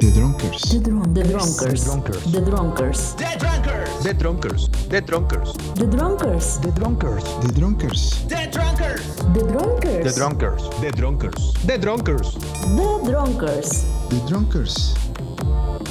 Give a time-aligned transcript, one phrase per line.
[0.00, 0.62] The Drunkers.
[0.62, 1.84] The, drunk, the Drunkers.
[1.84, 2.30] Drunkers.
[2.30, 3.14] The Drunkers.
[3.16, 3.98] The Drunkers.
[3.98, 4.68] The Drunkers.
[4.68, 5.52] The Drunkers.
[5.74, 6.58] The Drunkers.
[6.60, 7.24] The Drunkers.
[7.42, 8.22] The Drunkers.
[8.38, 9.98] The Drunkers.
[9.98, 10.12] The Drunkers.
[10.12, 10.70] The Drunkers.
[10.78, 11.64] The Drunkers.
[11.66, 12.34] The Drunkers.
[12.36, 13.84] The Drunkers.
[14.08, 14.94] The Drunkers.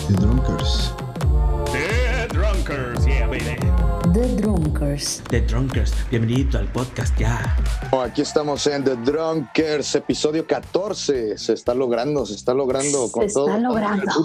[0.07, 0.91] The Drunkers.
[1.67, 3.05] The Drunkers.
[3.05, 3.43] Yeah, baby.
[4.15, 4.56] The Drunkers.
[4.79, 7.57] The Drunkers, bienvenido al podcast ya.
[7.89, 11.35] Oh, Aquí estamos en The Drunkers, episodio 14.
[11.35, 13.59] Se está logrando, se está logrando Se con está todo.
[13.59, 14.03] logrando.
[14.03, 14.19] Sí está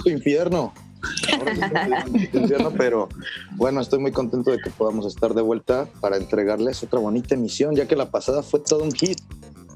[1.87, 3.09] el puto infierno, pero
[3.53, 7.75] bueno, estoy muy contento de que podamos estar de vuelta para entregarles otra bonita emisión,
[7.75, 9.21] ya que la pasada fue todo un hit.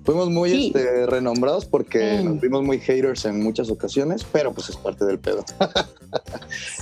[0.06, 0.66] Fuimos muy Sí.
[0.74, 2.24] este, renombrados porque Sí.
[2.24, 5.44] nos vimos muy haters en muchas ocasiones, pero pues es parte del pedo.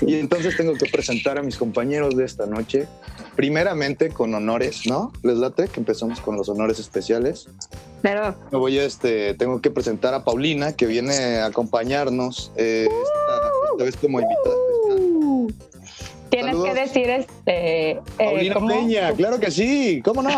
[0.07, 2.87] Y entonces tengo que presentar a mis compañeros de esta noche,
[3.35, 5.13] primeramente con honores, ¿no?
[5.23, 7.49] ¿Les late que empezamos con los honores especiales?
[8.03, 12.87] Pero Me voy a, este, tengo que presentar a Paulina, que viene a acompañarnos eh,
[12.87, 14.55] esta, esta vez como invitada
[16.31, 16.69] tienes Saludos.
[16.75, 17.91] que decir este.
[17.91, 18.69] eh, Paulina ¿cómo?
[18.69, 20.31] Peña, claro que sí, ¿cómo no?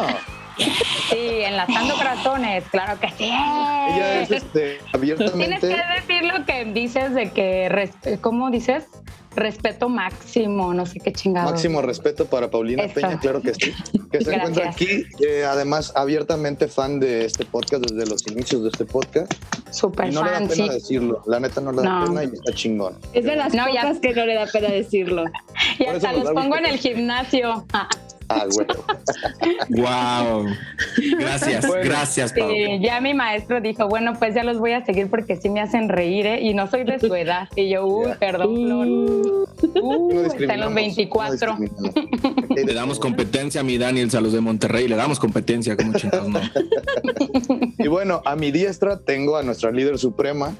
[0.58, 3.24] Sí, enlazando corazones, claro que sí.
[3.24, 5.66] Ella es este, Tienes que abiertamente.
[5.66, 8.84] decir lo que dices de que, ¿cómo dices?
[9.34, 11.50] Respeto máximo, no sé qué chingado.
[11.50, 12.94] Máximo respeto para Paulina Eso.
[12.94, 13.70] Peña, claro que sí.
[14.10, 14.34] Que se Gracias.
[14.48, 19.30] encuentra aquí, eh, además abiertamente fan de este podcast desde los inicios de este podcast.
[19.70, 20.70] Super Y no le da fan, pena sí.
[20.70, 22.04] decirlo, la neta no le da No.
[22.06, 22.98] pena y está chingón.
[23.12, 25.24] Es de las No, ya- que no le da pena decirlo.
[25.78, 27.66] Y Por hasta los pongo en el gimnasio.
[28.28, 28.66] Ah, güey.
[29.70, 30.46] Wow.
[31.18, 31.84] Gracias, Bueno.
[31.84, 32.50] gracias, Pau.
[32.50, 35.60] Sí, ya mi maestro dijo, bueno, pues ya los voy a seguir porque sí me
[35.60, 36.40] hacen reír, ¿eh?
[36.42, 37.48] Y no soy de su edad.
[37.54, 38.86] Y yo, uy, perdón, Flor.
[38.86, 39.46] No
[39.82, 41.52] Uh, está en los 24.
[41.54, 42.48] no discriminamos.
[42.66, 46.28] Le damos competencia a mi Daniels a los de Monterrey, le damos competencia, como chingados
[46.28, 46.40] no.
[47.78, 50.54] Y bueno, a mi diestra tengo a nuestra líder suprema,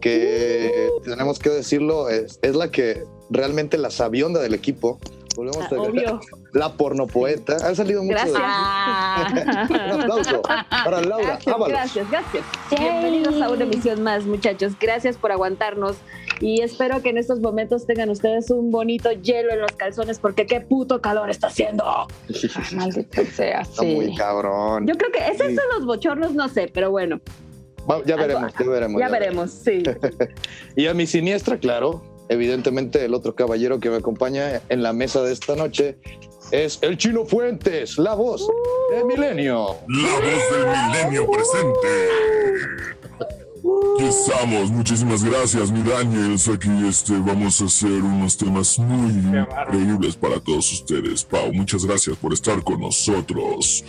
[0.00, 4.98] que tenemos que decirlo, es, es la que realmente la sabionda del equipo.
[5.36, 6.20] Volvemos Ah, a obvio.
[6.52, 7.56] la pornopoeta.
[7.66, 8.42] Han salido mucho de- Gracias.
[8.44, 9.66] Ah.
[9.94, 11.68] Un aplauso para Laura Gracias, Ábalos.
[11.68, 12.44] gracias, gracias.
[12.70, 12.78] Yay.
[12.80, 14.72] Bienvenidos a una emisión más, muchachos.
[14.80, 15.96] Gracias por aguantarnos
[16.40, 20.46] y espero que en estos momentos tengan ustedes un bonito hielo en los calzones porque
[20.46, 21.84] qué puto calor está haciendo.
[22.72, 24.14] Maldito sea, Está muy sí.
[24.16, 24.86] cabrón.
[24.86, 27.20] Yo creo que es eso los bochornos, no sé, pero bueno,
[27.90, 29.00] Va- ya veremos, ya veremos.
[29.00, 29.82] ya veremos, sí.
[30.76, 35.22] Y a mi siniestra, claro, evidentemente el otro caballero que me acompaña en la mesa
[35.22, 35.98] de esta noche
[36.50, 38.46] es el Chino Fuentes, la voz
[38.92, 39.76] de Milenio.
[39.88, 43.03] La voz del milenio presente.
[43.64, 46.48] Aquí estamos, muchísimas gracias, mi Daniels.
[46.48, 51.24] Aquí este, vamos a hacer unos temas muy increíbles para todos ustedes.
[51.24, 53.82] Pau, muchas gracias por estar con nosotros.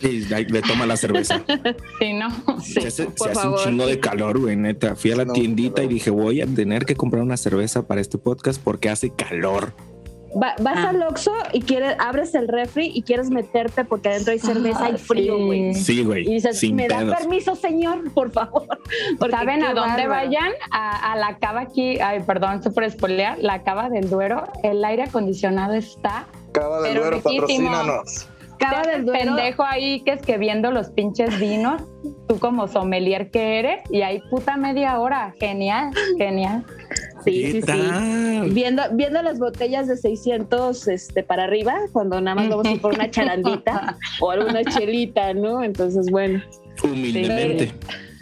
[0.00, 1.42] Sí, le toma la cerveza.
[1.98, 2.28] Sí, ¿no?
[2.60, 3.60] se hace, por se hace un favor.
[3.64, 4.96] chingo de calor, güey, neta.
[4.96, 8.00] Fui a la No, tiendita y dije, voy a tener que comprar una cerveza para
[8.00, 9.72] este podcast porque hace calor.
[10.36, 10.88] Va- vas Ah.
[10.90, 14.94] al Oxxo y quieres, abres el refri y quieres meterte porque adentro hay cerveza y
[14.94, 15.44] Ah, frío, sí.
[15.44, 15.74] güey.
[15.74, 17.14] Sí, Y güey, dices, sin ¿me da pedos.
[17.16, 18.12] permiso, señor?
[18.12, 18.66] Por favor.
[19.20, 20.10] Porque ¿Saben a dónde bárbaro.
[20.26, 20.50] vayan?
[20.72, 25.04] A, a la cava aquí, ay, perdón, super spoilear, la cava del Duero, el aire
[25.04, 26.26] acondicionado está.
[26.52, 27.70] Cava del Pero Duero, riquísimo.
[27.70, 28.28] patrocínanos.
[28.58, 29.36] Cava del Duero.
[29.36, 31.82] pendejo ahí que es que viendo los pinches vinos,
[32.28, 35.34] tú como sommelier que eres, y hay puta media hora.
[35.38, 36.64] Genial, genial.
[37.24, 38.50] Sí, ¿Qué sí, sí.
[38.50, 42.80] Viendo, viendo las botellas de 600 este, para arriba, cuando nada más vamos a ir
[42.80, 45.62] por una charandita o alguna chelita, ¿no?
[45.64, 46.42] Entonces, bueno,
[46.82, 47.72] Humildemente.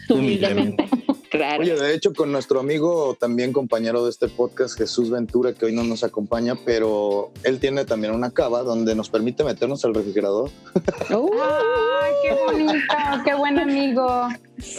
[0.08, 0.84] humildemente.
[1.30, 1.62] Claro.
[1.62, 5.72] Oye, de hecho, con nuestro amigo, también compañero de este podcast, Jesús Ventura, que hoy
[5.72, 10.50] no nos acompaña, pero él tiene también una cava donde nos permite meternos al refrigerador.
[11.10, 11.30] Uh,
[12.02, 12.84] ¡Ay, qué bonito!
[13.24, 14.28] ¡Qué buen amigo!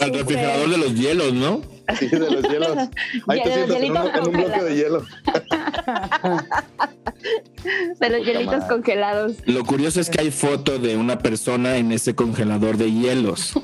[0.00, 1.60] Al refrigerador de los hielos, ¿no?
[1.98, 2.76] Sí, de los hielos.
[3.28, 5.02] Ahí te Ya, sientas en un, hielitos en un bloque de hielo.
[8.00, 8.68] de los hielitos madre.
[8.68, 9.32] congelados.
[9.46, 13.52] Lo curioso es que hay foto de una persona en ese congelador de hielos.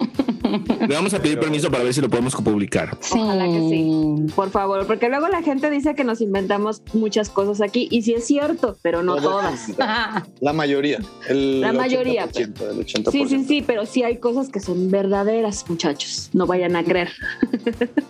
[0.80, 2.96] Le vamos a pedir permiso para ver si lo podemos publicar.
[3.12, 4.32] Ojalá que sí.
[4.34, 8.14] Por favor, porque luego la gente dice que nos inventamos muchas cosas aquí y sí
[8.14, 9.68] es cierto, pero no todas.
[10.40, 10.98] La mayoría.
[11.28, 13.10] El La mayoría, 80%, el 80%.
[13.12, 16.30] Sí, sí, sí, pero sí hay cosas que son verdaderas, muchachos.
[16.32, 17.10] No vayan a creer.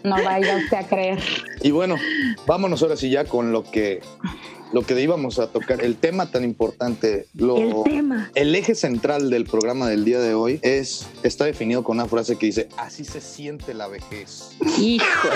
[0.02, 1.18] No vaya usted a creer.
[1.62, 1.96] Y bueno,
[2.46, 4.00] vámonos ahora sí ya con lo que
[4.72, 8.30] lo que íbamos a tocar, el tema tan importante, lo, El tema.
[8.34, 12.36] el eje central del programa del día de hoy es, está definido con una frase
[12.36, 14.52] que dice, así se siente la vejez.
[14.78, 15.28] Hijo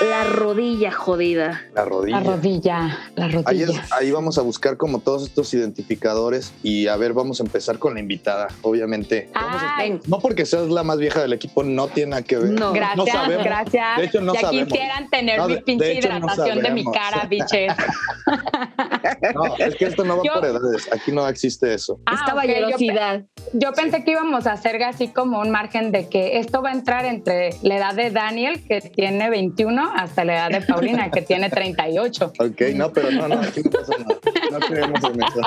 [0.00, 1.60] de la rodilla jodida.
[1.74, 2.20] La rodilla.
[2.20, 3.86] La rodilla, la Ahí, es- rodilla.
[3.92, 7.94] ahí vamos a buscar como todos estos identificadores y a ver, vamos a empezar con
[7.94, 9.28] la invitada, obviamente.
[9.34, 12.36] Vamos a- Ay, no porque seas la más vieja del equipo, no tiene nada que
[12.36, 12.50] ver.
[12.50, 12.72] No.
[12.72, 13.44] gracias, sabemos.
[13.44, 13.98] gracias.
[13.98, 14.68] De hecho, no ya sabemos.
[14.72, 16.92] quisieran tener No, mi de- pinche no hidratación de mi sabemos.
[16.94, 17.26] cara,
[19.34, 22.00] No, es que esto no va Yo- por edades, aquí no existe eso.
[22.06, 23.22] Ah, es caballerosidad.
[23.52, 26.72] Yo pensé que íbamos a hacer así como un margen de que esto va a
[26.72, 31.22] entrar entre la edad de Daniel, que tiene 21, hasta la edad de Paulina, que
[31.22, 32.32] tiene 38.
[32.38, 34.18] Ok, no, pero no, no, aquí no pasa nada.
[34.52, 35.40] No creemos en eso.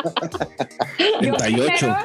[1.21, 1.73] Yo 38.
[1.73, 1.97] espero-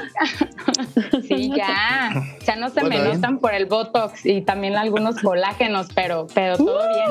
[1.28, 2.10] Sí, ya.
[2.46, 3.14] Ya no se Bueno, me ¿eh?
[3.14, 7.10] notan por el Botox y también algunos colágenos, pero, pero todo bien.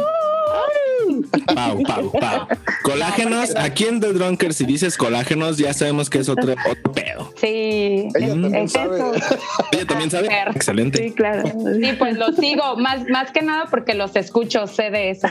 [1.54, 2.48] Pau, pau, pau.
[2.84, 6.94] Colágenos, aquí en The Drunkers, si dices colágenos, ya sabemos que es otro, otro.
[7.38, 8.08] Sí.
[8.16, 8.98] Ella también Es sabe.
[8.98, 9.14] eso.
[9.72, 10.28] Ella también sabe.
[10.56, 11.04] Excelente.
[11.04, 11.44] Sí, claro.
[11.48, 15.28] Sí, pues los sigo, más, más que nada porque los escucho, sé de eso.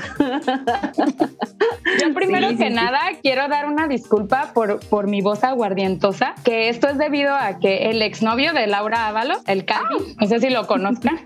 [2.01, 2.75] Yo primero Sí, que sí, sí.
[2.75, 7.59] nada quiero dar una disculpa por, por mi voz aguardientosa, que esto es debido a
[7.59, 11.21] que el exnovio de Laura Ábalos, el Calvin, no sé si lo conozcan,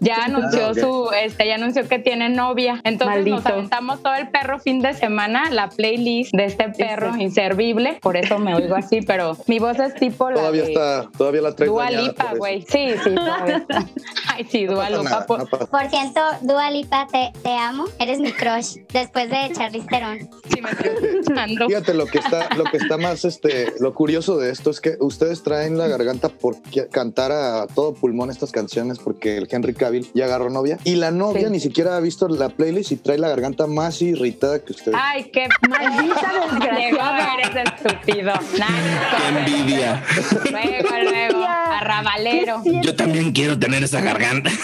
[0.00, 2.80] ya anunció su, este, ya anunció que tiene novia.
[2.84, 7.98] Entonces nos aventamos todo el perro fin de semana, la playlist de este perro inservible,
[8.02, 11.40] por eso me oigo así, pero mi voz es tipo la Todavía de está, todavía
[11.42, 12.38] la traes Dua dañada Lipa, por eso.
[12.38, 12.62] güey.
[12.68, 13.86] Sí, sí, todavía está.
[14.26, 15.26] Ay, sí, No Dua Lipa.
[15.26, 17.84] por- no cierto, Dua Lipa, te, te amo.
[17.98, 20.18] Eres mi crush después de Charlize Theron.
[20.52, 21.66] Sí, me estoy.
[21.68, 24.96] Fíjate lo que está, lo que está más, este, lo curioso de esto es que
[25.00, 26.56] ustedes traen la garganta por
[26.90, 31.10] cantar a todo pulmón estas canciones porque el Henry Cavill ya agarró novia y la
[31.10, 31.50] novia Sí.
[31.50, 34.98] ni siquiera ha visto la playlist y trae la garganta más irritada que ustedes.
[35.00, 37.28] Ay, qué Maldita desgraciada.
[37.34, 38.32] Eres estúpido.
[38.52, 40.02] Qué Nah, envidia.
[40.50, 42.62] Luego, luego, arrabalero.
[42.82, 44.50] Yo también quiero tener esa garganta.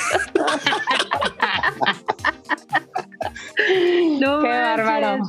[4.20, 4.76] No Qué manches.
[4.86, 5.24] bárbaro.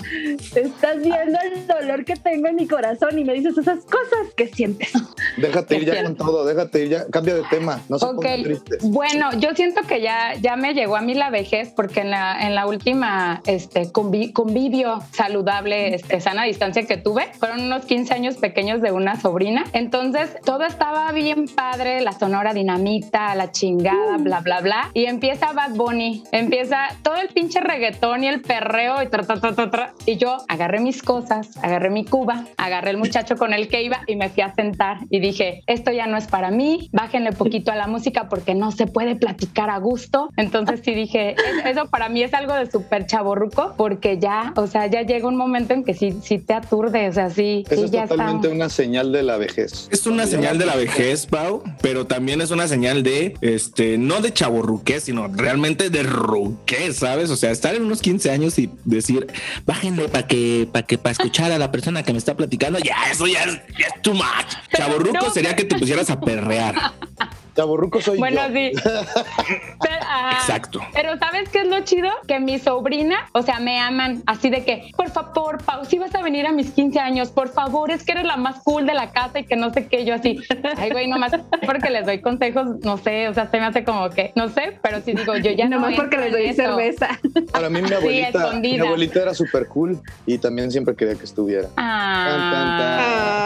[0.56, 4.48] Estás viendo el dolor que tengo en mi corazón y me dices esas cosas que
[4.48, 4.92] sientes.
[5.38, 6.18] déjate ir ya siento.
[6.24, 8.84] con todo, déjate ir ya, cambia de tema, no se Ok, pongan tristes.
[8.84, 12.46] bueno, yo siento que ya, ya me llegó a mí la vejez porque en la,
[12.46, 18.14] en la última este, convi- convivio saludable, este, sana distancia que tuve, fueron unos 15
[18.14, 19.66] años pequeños de una sobrina.
[19.74, 24.90] Entonces todo estaba bien padre, la sonora dinamita, la chingada, bla, bla, bla.
[24.94, 29.40] Y empieza Bad Bunny, empieza todo el pinche reggaetón y el perreo y tra, tra,
[29.40, 29.94] tra, tra, tra.
[30.06, 34.02] Y yo agarré mis cosas, agarré mi cuba, agarré el muchacho con el que iba
[34.08, 37.72] y me fui a sentar y dije, esto ya no es para mí, bájenle poquito
[37.72, 40.30] a la música porque no se puede platicar a gusto.
[40.38, 44.68] Entonces sí dije, "Es- eso para mí es algo de súper chaborruco porque ya, o
[44.68, 47.82] sea, ya llega un momento en que sí, sí te aturde, o sea, sí, Eso
[47.82, 48.56] sí es ya totalmente está.
[48.56, 49.88] una señal de la vejez.
[49.92, 54.22] Es una señal de la vejez, Pau, pero también es una señal de, este, no
[54.22, 57.30] de chaborruquez, sino realmente de ruquez, ¿sabes?
[57.30, 59.27] O sea, estar en unos 15 años y decir,
[59.66, 62.95] bájenle para que, para que, para escuchar a la persona que me está platicando, ya,
[63.12, 64.25] eso ya es, ya es too much.
[64.75, 66.75] Chaborruco no, sería que te pusieras a perrear.
[67.56, 68.54] Chaborruco soy Bueno, yo.
[68.54, 68.72] sí.
[69.81, 70.31] Pero, ajá.
[70.34, 70.81] Exacto.
[70.94, 72.10] Pero ¿sabes qué es lo chido?
[72.28, 76.13] Que mi sobrina, o sea, me aman así de que, por favor, Pau, si vas
[76.16, 78.94] a venir a mis 15 años, por favor, es que eres la más cool de
[78.94, 80.40] la casa y que no sé qué, yo así,
[80.78, 81.31] ay, güey, nomás
[81.66, 84.78] porque les doy consejos, no sé, o sea, se me hace como que, no sé,
[84.81, 87.19] pero sí digo, yo ya no Nomás porque les doy cerveza.
[87.51, 88.84] Para mí mi abuelita, mi escondida.
[88.86, 91.68] abuelita era súper cool y también siempre quería que estuviera.
[91.78, 93.42] Ah,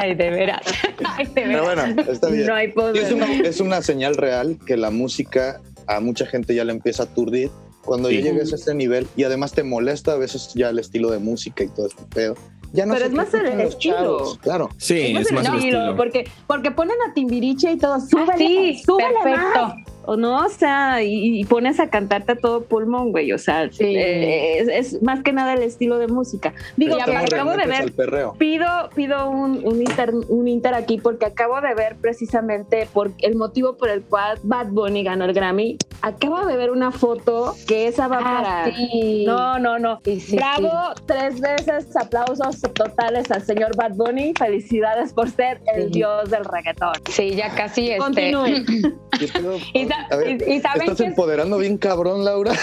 [0.00, 0.60] ay, de veras.
[1.16, 1.94] Ay, de Pero veras.
[1.94, 2.46] bueno, está bien.
[2.46, 2.93] No hay Sí, poder.
[2.98, 7.02] Es, una, es una señal real que la música a mucha gente ya le empieza
[7.04, 7.50] a aturdir.
[7.84, 8.16] Cuando Sí.
[8.16, 11.18] ya llegues a ese nivel y además te molesta a veces ya el estilo de
[11.18, 12.34] música y todo este pedo.
[12.72, 13.94] Ya no Pero es más el estilo.
[13.96, 14.70] chavos, Claro.
[14.78, 15.96] Sí, es más el estilo, estilo.
[15.96, 19.60] porque, porque ponen a Timbiriche y todo, súbele, Sí, súbele perfecto.
[19.68, 19.74] más.
[20.06, 23.70] O no, o sea, y, y pones a cantarte a todo pulmón, güey, o sea,
[23.70, 23.84] Sí.
[23.84, 26.52] eh, es, es más que nada el estilo de música.
[26.76, 27.92] Digo, que acabo de ver
[28.38, 33.36] pido, pido un, un, inter, un inter aquí porque acabo de ver precisamente por el
[33.36, 35.76] motivo por el cual Bad Bunny ganó el Grammy.
[36.02, 38.76] Acabo de ver una foto que esa va Ah, para.
[38.76, 39.24] sí.
[39.26, 40.00] No, no, no.
[40.04, 40.70] Sí, sí, Bravo,
[41.06, 44.32] tres veces aplausos totales al señor Bad Bunny.
[44.38, 45.90] Felicidades por ser el Sí.
[46.00, 46.92] dios del reggaetón.
[47.10, 47.98] Sí, ya casi este.
[47.98, 48.90] Continúe.
[50.10, 51.08] Ver, y- y ¿saben estás qué es?
[51.10, 52.52] empoderando bien cabrón, Laura.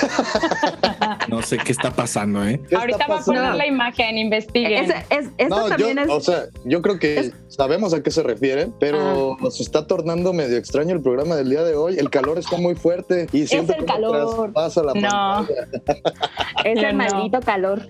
[1.27, 2.59] No sé qué está pasando, ¿eh?
[2.69, 4.85] ¿Qué Ahorita va a poner la imagen, investiguen.
[4.85, 6.09] Es, es, esto No, yo, es.
[6.09, 9.37] o sea, yo creo que es- sabemos a qué se refieren, pero Ah.
[9.41, 11.97] nos está tornando medio extraño el programa del día de hoy.
[11.97, 14.51] El calor está muy fuerte y siento el calor.
[14.53, 15.47] traspasa la No.
[15.47, 15.67] pantalla.
[16.65, 17.03] es el no.
[17.03, 17.81] maldito calor.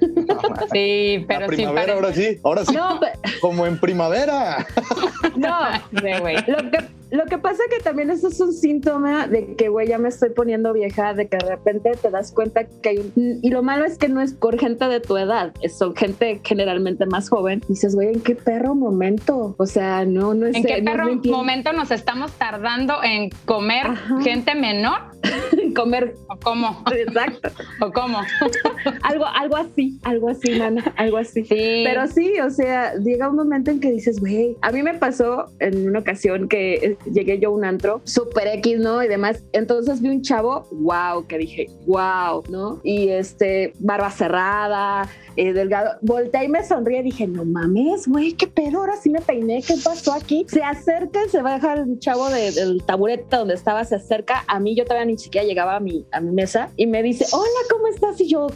[0.71, 2.99] Sí, pero la primavera, ahora sí, ahora sí, No,
[3.41, 4.65] como en primavera.
[5.35, 5.57] no.
[6.01, 6.35] Sí, güey.
[6.47, 6.77] Lo que,
[7.11, 10.29] lo que pasa que también eso es un síntoma de que, güey, ya me estoy
[10.29, 13.39] poniendo vieja, de que de repente te das cuenta que hay un...
[13.41, 17.05] Y lo malo es que no es por gente de tu edad, son gente generalmente
[17.05, 17.61] más joven.
[17.65, 19.55] Y dices, güey, ¿en qué perro momento?
[19.57, 20.55] O sea, no, no es...
[20.55, 24.21] ¿En qué no- perro momento nos estamos tardando en comer Ajá.
[24.21, 25.10] gente menor?
[25.75, 26.83] Comer, ¿O cómo?
[26.93, 27.49] exacto.
[27.79, 28.19] ¿O cómo?
[29.03, 31.43] algo, algo así, algo así, mana, algo así.
[31.45, 31.83] Sí.
[31.85, 35.45] Pero sí, o sea, llega un momento en que dices, güey, a mí me pasó
[35.59, 39.03] en una ocasión que eh, llegué yo a un antro, super X, ¿no?
[39.03, 39.43] Y demás.
[39.53, 42.79] Entonces vi un chavo, wow, que dije, wow, ¿no?
[42.83, 45.91] Y este, barba cerrada, eh, delgado.
[46.01, 49.75] Volteé y me sonríe dije, no mames, güey, qué pedo, ahora sí me peiné, ¿qué
[49.83, 50.45] pasó aquí?
[50.49, 54.75] Se acerca, se baja el chavo de- del taburete donde estaba, se acerca a mí,
[54.75, 57.87] yo todavía ni siquiera llegaba a mi, a mi mesa y me dice, hola, ¿cómo
[57.87, 58.19] estás?
[58.21, 58.47] Y yo,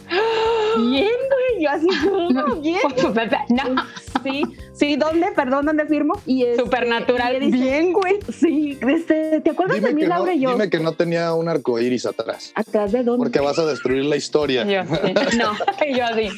[0.90, 2.78] bien, güey, yo así, "Oh, bien.
[3.50, 3.82] No,
[4.22, 4.42] Sí,
[4.78, 5.26] sí, ¿dónde?
[5.34, 6.14] Perdón, ¿dónde firmo?
[6.26, 7.36] Y este, Supernatural.
[7.36, 8.18] y le dice, Bien, güey.
[8.32, 10.34] Sí, este, ¿te acuerdas Dime de mí, que, no, Laura?
[10.34, 13.18] Y yo, dime que no tenía un arco iris atrás, ¿atrás de dónde?
[13.24, 14.64] porque vas a destruir la historia.
[14.64, 15.14] Yo sí.
[15.38, 15.52] No.
[15.86, 16.28] Y yo así.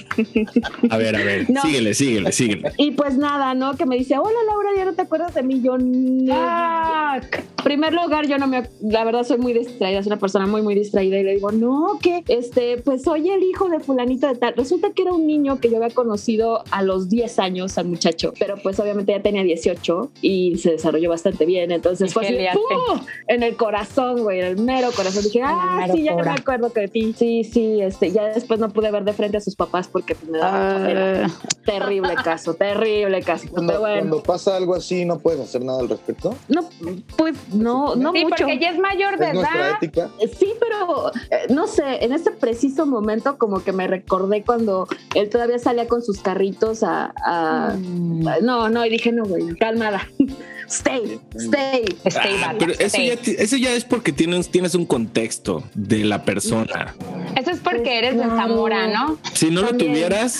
[0.90, 1.62] A ver, a ver, No.
[1.62, 2.72] síguele, síguele, síguele.
[2.76, 3.74] Y pues nada, ¿no?
[3.76, 5.60] Que me dice, hola Laura, ¿ya no te acuerdas de mí?
[5.62, 6.32] Yo no.
[6.34, 7.20] Ah,
[7.58, 10.62] En primer lugar, yo no me, la verdad soy muy distraída, soy una persona muy,
[10.62, 14.36] muy distraída y le digo, no, que, este, pues soy el hijo de fulanito de
[14.36, 14.54] tal.
[14.56, 18.27] Resulta que era un niño que yo había conocido a los 10 años al muchacho,
[18.38, 22.58] pero pues obviamente ya tenía 18 y se desarrolló bastante bien, entonces ¿Y fue así,
[23.28, 25.22] en el corazón, güey, en el mero corazón.
[25.24, 27.14] Dije, ah, sí, ya no me acuerdo que de ti.
[27.16, 30.30] Sí, sí, este, ya después no pude ver de frente a sus papás porque pues,
[30.30, 30.76] me daba.
[30.76, 31.28] Ah,
[31.64, 33.46] Terrible caso, terrible caso.
[33.50, 36.34] Cuando, Pero bueno, cuando pasa algo así, no puedes hacer nada al respecto.
[36.48, 36.68] no,
[37.16, 38.36] pues no, no sí, mucho.
[38.38, 39.76] porque ya es mayor de Es nuestra edad.
[39.82, 40.08] ética.
[40.38, 45.28] Sí, pero eh, no sé, en ese preciso momento como que me recordé cuando él
[45.28, 47.12] todavía salía con sus carritos a...
[47.24, 48.17] a- Mm.
[48.42, 50.08] No, no, y dije, no, güey, calmada.
[50.68, 51.82] Stay, stay.
[52.04, 53.06] Stay Ah, back, pero eso stay.
[53.08, 56.94] ya, eso ya es porque tienes, tienes un contexto de la persona.
[57.36, 58.24] Eso es porque eres de.
[58.24, 59.16] Zamora, ¿no?
[59.32, 59.92] Si no lo También.
[59.92, 60.38] tuvieras,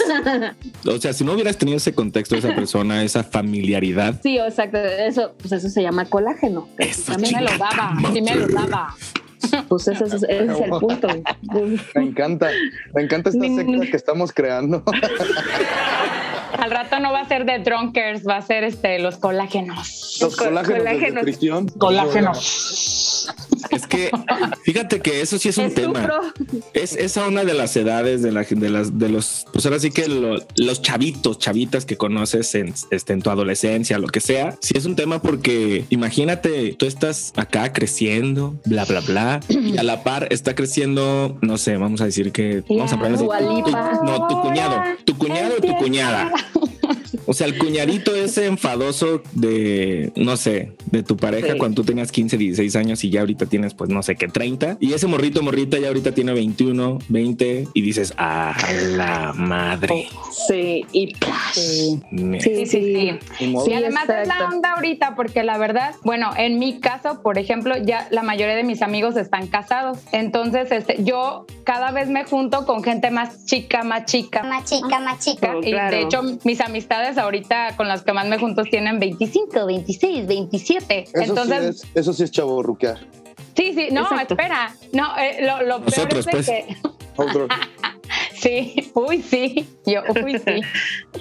[0.85, 4.77] o sea, si no hubieras tenido ese contexto de esa persona, esa familiaridad, Sí, exacto,
[4.77, 6.69] eso, pues eso se llama colágeno.
[6.77, 8.95] Eso, A mí me lo daba, sí me lo daba.
[9.69, 11.09] Pues ese, ese- ese es el punto.
[11.95, 12.51] Me encanta,
[12.95, 14.85] me encanta esta secta que estamos creando.
[16.57, 20.19] Al rato no va a ser de drunkers, va a ser este los colágenos.
[20.21, 23.29] Los Co- colágenos, de colágenos.
[23.71, 24.11] es que
[24.65, 26.01] fíjate que eso sí es un Es tema.
[26.01, 26.21] sufro.
[26.73, 29.91] Es esa una de las edades de, la, de las de los, pues ahora sí
[29.91, 34.57] que lo- los chavitos, chavitas que conoces en, este, en tu adolescencia, lo que sea.
[34.61, 39.83] Sí es un tema porque imagínate, tú estás acá creciendo, bla, bla, bla, y a
[39.83, 44.41] la par está creciendo, no sé, vamos a decir que vamos a tu- no, tu
[44.41, 45.79] cuñado, tu cuñado o tu Empieza.
[46.53, 46.78] Cuñada.
[47.27, 51.59] O sea, el cuñadito ese enfadoso de, no sé, de tu pareja Sí.
[51.59, 54.77] cuando tú tenías 15, 16 años y ya ahorita tienes, pues no sé qué, 30.
[54.81, 58.55] Y ese morrito, morrita ya ahorita tiene 21, 20 y dices, a
[58.97, 60.09] la madre.
[60.49, 61.15] Sí, y
[61.53, 62.01] Sí.
[62.11, 63.11] Me- Sí, sí, sí.
[63.41, 67.77] Y además es la onda ahorita, porque la verdad, bueno, en mi caso, por ejemplo,
[67.77, 69.99] ya la mayoría de mis amigos están casados.
[70.13, 74.43] Entonces, este, yo cada vez me junto con gente más chica, más chica.
[74.43, 75.55] Más chica, más chica.
[75.57, 79.67] Oh, Y de hecho, mis amistades ahorita con las que más me junto tienen 25,
[79.67, 81.03] 26, 27.
[81.05, 82.99] Eso, Entonces, sí es, eso sí es chavo ruquear.
[83.55, 84.35] sí, sí, no, Exacto.
[84.35, 84.75] espera.
[84.93, 86.47] No, eh, lo, lo peor Nosotros, es de pues.
[86.47, 86.77] que.
[88.35, 90.61] Sí, uy, sí, yo, uy, sí.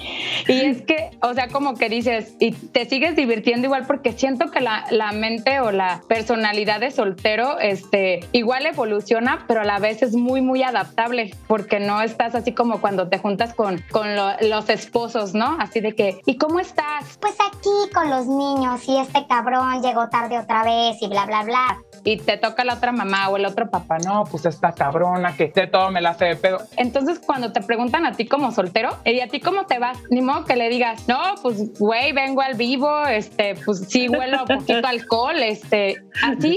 [0.48, 4.50] Y es que, o sea, como que dices, y te sigues divirtiendo igual porque siento
[4.50, 9.78] que la, la mente o la personalidad de soltero, este, igual evoluciona, pero a la
[9.78, 14.16] vez es muy, muy adaptable porque no estás así como cuando te juntas con, con
[14.16, 15.56] lo- los esposos, ¿no?
[15.60, 17.18] Así de que, ¿y cómo estás?
[17.20, 21.42] Pues aquí con los niños y este cabrón llegó tarde otra vez y bla, bla,
[21.44, 21.78] bla.
[22.04, 24.24] Y te toca la otra mamá o el otro papá, ¿no?
[24.30, 26.58] Pues esta cabrona que de todo me la hace de pedo.
[26.76, 29.98] Entonces, cuando te preguntan a ti como soltero, ¿y a ti cómo te vas?
[30.10, 34.42] Ni modo que le digas, no, pues, güey, vengo al vivo, este, pues sí huelo
[34.42, 36.56] un poquito alcohol, este, así.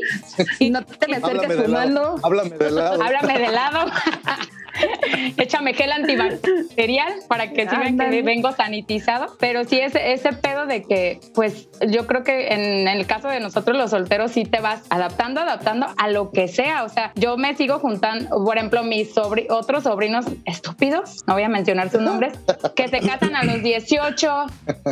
[0.60, 2.16] y no te me Háblame acerques de fumando.
[2.24, 3.04] Háblame de lado.
[3.04, 3.86] Háblame de lado.
[5.38, 8.22] Échame gel antibacterial para que sí que Ándale.
[8.22, 9.36] vengo sanitizado.
[9.40, 13.40] Pero sí, ese, ese pedo de que, pues, yo creo que en el caso de
[13.40, 16.84] nosotros los solteros, sí te vas adaptando, adaptando a lo que sea.
[16.84, 21.44] O sea, yo me sigo juntando, por ejemplo, mis sobri- otros sobrinos estúpidos, no voy
[21.44, 22.34] a mencionar sus nombres,
[22.75, 24.46] que se casan a los 18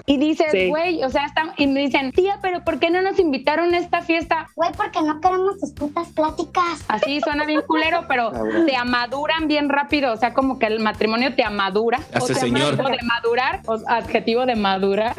[0.06, 0.68] y dices, Sí.
[0.70, 3.78] güey, o sea, están, y me dicen, tía, pero ¿por qué no nos invitaron a
[3.78, 4.48] esta fiesta?
[4.56, 6.84] Güey, porque no queremos tus putas pláticas.
[6.88, 8.32] Así suena bien culero, pero
[8.66, 12.00] se amaduran bien rápido o sea, como que el matrimonio te amadura.
[12.14, 12.62] Hace o sea, señor.
[12.74, 15.16] adjetivo de madurar, o adjetivo de madurar.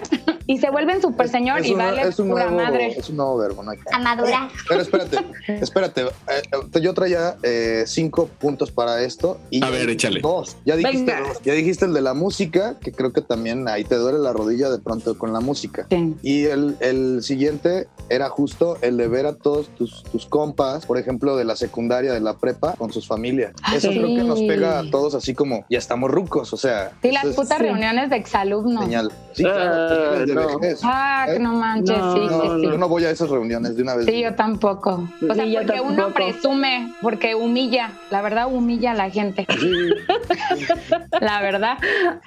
[0.47, 2.89] y se vuelven súper señor Es y vale es un pura nuevo- madre.
[2.99, 4.49] Es un nuevo verbo, no hay que- A madurar.
[4.69, 6.03] Pero espérate, espérate.
[6.03, 9.39] eh, yo traía eh, cinco puntos para esto.
[9.51, 10.21] Y A ver, échale.
[10.21, 10.57] Dos.
[10.65, 11.29] Ya dijiste Venga.
[11.29, 11.41] dos.
[11.43, 14.71] Ya dijiste el de la música, que creo que también ahí te duele la rodilla
[14.71, 15.87] de pronto con la música.
[15.91, 16.15] Sí.
[16.23, 20.99] Y el, el siguiente era justo el de ver a todos tus, tus compas, por
[20.99, 23.53] ejemplo, de la secundaria, de la prepa, con sus familias.
[23.63, 23.99] Ah, Eso sí.
[23.99, 26.93] creo que nos pega a todos así como, ya estamos rucos, o sea.
[27.03, 28.85] Sí, las putas reuniones de exalumnos.
[28.85, 29.13] señal.
[29.33, 30.59] Sí, claro, Ah, de no.
[30.59, 30.81] vejez.
[30.83, 32.63] Ah, que no manches, No, sí, No, sí, sí.
[32.67, 34.07] yo no voy a esas reuniones de una vez.
[34.07, 35.09] Sí, yo tampoco.
[35.29, 39.47] O sea, porque uno presume, porque humilla, la verdad humilla a la gente.
[41.21, 41.79] La verdad.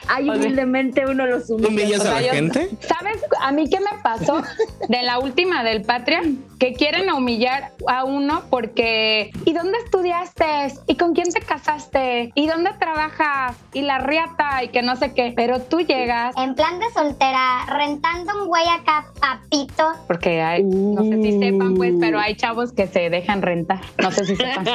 [0.07, 1.69] Sea- humildemente uno los ¿Tú humilla.
[1.69, 2.69] humillas O sea, a la yo- gente?
[2.81, 4.41] ¿Sabes a mí qué me pasó
[4.87, 6.21] de la última del Patria?
[6.59, 10.45] Que quieren humillar a uno porque ¿y dónde estudiaste?
[10.87, 11.99] ¿Y con quién te casaste?
[12.35, 13.55] ¿Y dónde trabajas?
[13.73, 15.33] Y la riata y que no sé qué.
[15.35, 19.83] Pero tú llegas En plan de soltera, rentando un güey acá, papito.
[20.07, 23.81] porque hay, no sé si sepan pues, pero hay chavos que se dejan rentar.
[24.01, 24.63] No sé si sepan.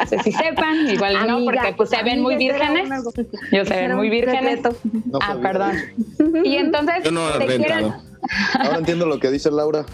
[0.00, 2.88] No sé si sepan, igual no, porque pues se ven muy vírgenes.
[3.52, 4.60] Yo se ven muy vírgenes.
[4.62, 5.72] No Ah, perdón.
[6.44, 8.02] Y entonces Yo no te quieren- rentado.
[8.58, 9.84] Ahora entiendo lo que dice Laura.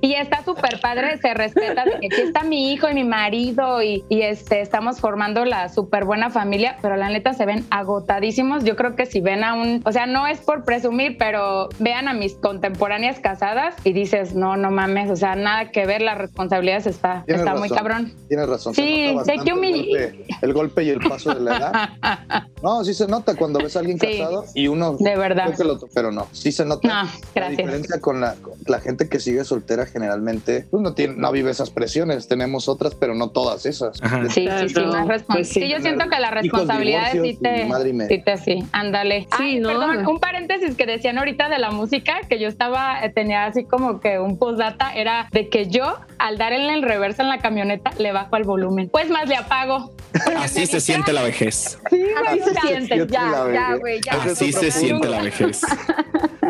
[0.00, 3.82] Y está súper padre, se respeta de que aquí está mi hijo y mi marido
[3.82, 8.64] y, y, este, estamos formando la súper buena familia, pero la neta se ven agotadísimos.
[8.64, 12.08] Yo creo que si ven a un, o sea, no es por presumir, pero vean
[12.08, 16.18] a mis contemporáneas casadas y dices, no, no mames, o sea, nada que ver, las
[16.18, 18.12] responsabilidades está, Tienes está muy cabrón.
[18.28, 18.74] Tienes razón.
[18.74, 21.88] Sí, sé que el, golpe, el golpe y el paso de la edad.
[22.62, 24.18] No, sí se nota cuando ves a alguien Sí.
[24.18, 24.96] casado y uno.
[25.00, 25.52] De verdad.
[25.58, 26.86] lo- pero no, sí se nota.
[26.86, 27.56] No, La gracias.
[27.58, 31.50] diferencia con la, con la gente que sigue soltera generalmente pues no, tiene, no vive
[31.50, 32.28] esas presiones.
[32.28, 34.02] Tenemos otras, pero no todas esas.
[34.02, 34.24] Ajá.
[34.28, 35.26] Sí, sí, sí, más responsabilidad.
[35.26, 35.60] pues sí.
[35.60, 39.22] sí, yo siento que las Hijos, responsabilidades sí te, sí te, sí, ándale.
[39.36, 39.68] Sí, Ay, ¿no?
[39.68, 43.64] perdón, un paréntesis que decían ahorita de la música, que yo estaba, eh, tenía así
[43.64, 47.38] como que un postdata, era de que yo, al dar en el reverso en la
[47.38, 48.88] camioneta, le bajo el volumen.
[48.88, 49.92] Pues más le apago.
[50.36, 51.78] Así se siente la vejez.
[51.88, 53.06] Sí, Así se siente.
[53.08, 54.12] Ya, la ya, güey, ya.
[54.22, 55.62] Así se siente la vejez.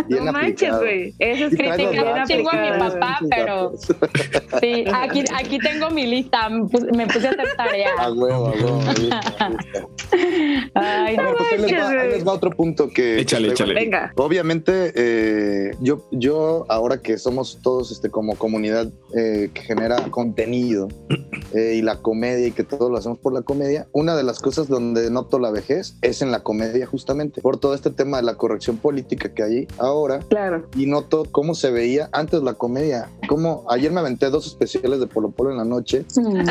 [0.08, 1.14] No manches, güey.
[1.18, 3.72] Eso es un datos, chingo a mi papá, sus pero-.
[4.60, 7.90] Sí, aquí, aquí tengo mi lista, me puse, me puse a hacer tarea.
[7.98, 8.80] A huevo, a huevo.
[10.74, 11.34] Ay, no.
[11.36, 13.20] Pues ahí les, va, ahí les va otro punto que.
[13.20, 13.74] Échale, que échale.
[13.74, 14.12] Venga.
[14.16, 20.88] Obviamente, eh, yo, yo ahora que somos todos este, como comunidad eh, que genera contenido
[21.54, 24.40] eh, y la comedia y que todo lo hacemos por la comedia, una de las
[24.40, 28.24] cosas donde noto la vejez es en la comedia justamente, por todo este tema de
[28.24, 30.68] la corrección política que hay ahora Claro.
[30.76, 35.06] y noto cómo se veía antes la comedia, como ayer me aventé dos especiales de
[35.06, 36.04] Polo Polo en la noche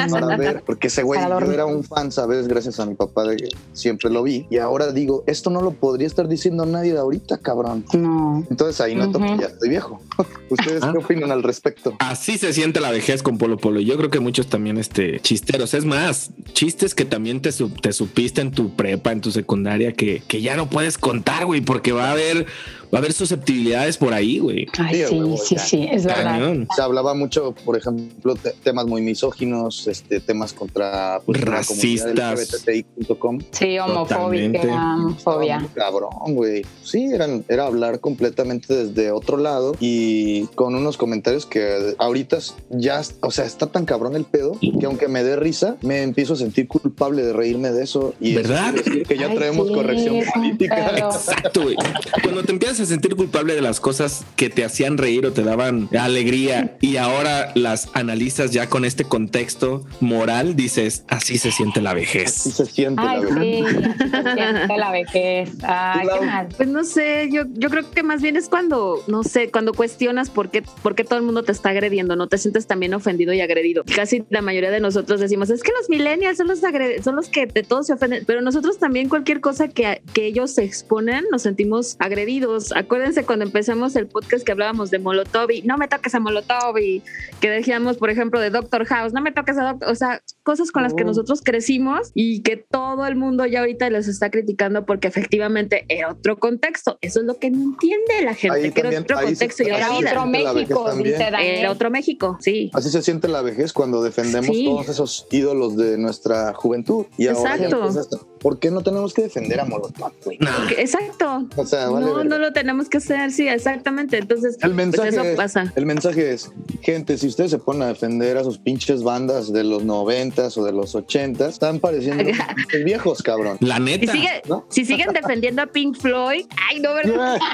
[0.10, 2.48] para ver, porque ese güey, yo era un fan, ¿sabes?
[2.48, 4.46] Gracias a mi papá, de que siempre lo vi.
[4.50, 7.86] Y ahora digo, esto no lo podría estar diciendo nadie de ahorita, cabrón.
[7.94, 8.46] No.
[8.50, 9.12] Entonces ahí Ujú.
[9.20, 10.02] que ya estoy viejo.
[10.50, 10.92] ¿Ustedes Ah.
[10.92, 11.94] qué opinan al respecto?
[12.00, 13.80] Así se siente la vejez con Polo Polo.
[13.80, 15.74] Y Yo creo que muchos también este, chisteros.
[15.74, 20.22] Es más, chistes que también te, te supiste en tu prepa, en tu secundaria, que,
[20.28, 22.46] que ya no puedes contar, güey, porque va a haber,
[22.94, 24.66] va a haber susceptibilidades por ahí, güey.
[24.78, 26.24] Ay, Sí, sí, sí, es verdad.
[26.24, 26.68] Cañón.
[26.76, 32.52] Se hablaba mucho, por ejemplo, te- temas muy misóginos, este, temas contra pues, Racistas.
[32.68, 33.40] LGBTI.com.
[33.52, 34.62] Sí, homofóbica,
[34.96, 35.68] homofobia.
[35.74, 36.66] Cabrón, güey.
[36.84, 42.38] Sí, eran, era hablar completamente desde otro lado y con unos comentarios que ahorita
[42.70, 46.34] ya, o sea, está tan cabrón el pedo que aunque me dé risa, me empiezo
[46.34, 48.14] a sentir culpable de reírme de eso.
[48.20, 48.74] Y ¿Verdad?
[48.74, 50.98] quiere decir que ya Ay, traemos sí, corrección es política.
[50.98, 51.76] Exacto, güey.
[52.24, 55.44] Cuando te empiezas a sentir culpable de las cosas que te hacían reír o te
[55.44, 61.82] daban alegría y ahora las analizas ya con este contexto moral, dices, así se siente
[61.82, 62.32] la Así vejez.
[62.34, 63.42] se siente la Ay, verdad.
[63.42, 65.50] sí, así se siente la vejez.
[65.64, 66.48] Ay, qué mal.
[66.58, 70.30] Pues no sé, yo, yo creo que más bien es cuando, no sé, cuando cuestionas
[70.30, 73.34] por qué, por qué todo el mundo te está agrediendo, no te sientes también ofendido
[73.34, 73.84] y agredido.
[73.96, 77.28] Casi la mayoría de nosotros decimos, es que los millennials son los, agre- son los
[77.30, 81.26] que de todos se ofenden, pero nosotros también cualquier cosa que, que ellos se exponen
[81.32, 82.71] nos sentimos agredidos.
[82.76, 86.78] Acuérdense cuando empezamos el podcast que hablábamos de Molotov y no me toques a Molotov
[86.78, 87.04] y
[87.40, 90.72] que decíamos, por ejemplo, de Doctor House, no me toques a Doctor, o sea, cosas
[90.72, 91.08] con las que Oh.
[91.08, 96.12] nosotros crecimos y que todo el mundo ya ahorita les está criticando porque efectivamente era
[96.12, 96.98] otro contexto.
[97.02, 99.32] Eso es lo que no entiende la gente, Ahí que era también- otro ahí se-
[99.34, 101.28] contexto y Era otro México, dice.
[101.60, 102.70] Era otro México, sí.
[102.74, 104.66] Así se siente la vejez cuando defendemos Sí.
[104.66, 107.06] todos esos ídolos de nuestra juventud.
[107.18, 107.78] Y ahora Exacto.
[107.88, 110.40] empiezas a- ¿Por qué no tenemos que defender a Molotov, güey?
[110.78, 111.48] Exacto.
[111.56, 112.30] O sea, vale no, verga.
[112.30, 114.18] no lo tenemos que hacer, sí, exactamente.
[114.18, 115.72] Entonces, El mensaje, pues eso es, pasa.
[115.76, 116.52] el mensaje es,
[116.82, 120.58] gente, si ustedes se ponen a defender a sus pinches bandas de los 90 70s
[120.58, 122.24] o de los 80s, están pareciendo
[122.86, 123.58] viejos, cabrón.
[123.60, 124.12] La Si, neta.
[124.12, 124.66] sigue- ¿No?
[124.70, 127.40] si siguen defendiendo a Pink Floyd, ay, no, ¿verdad?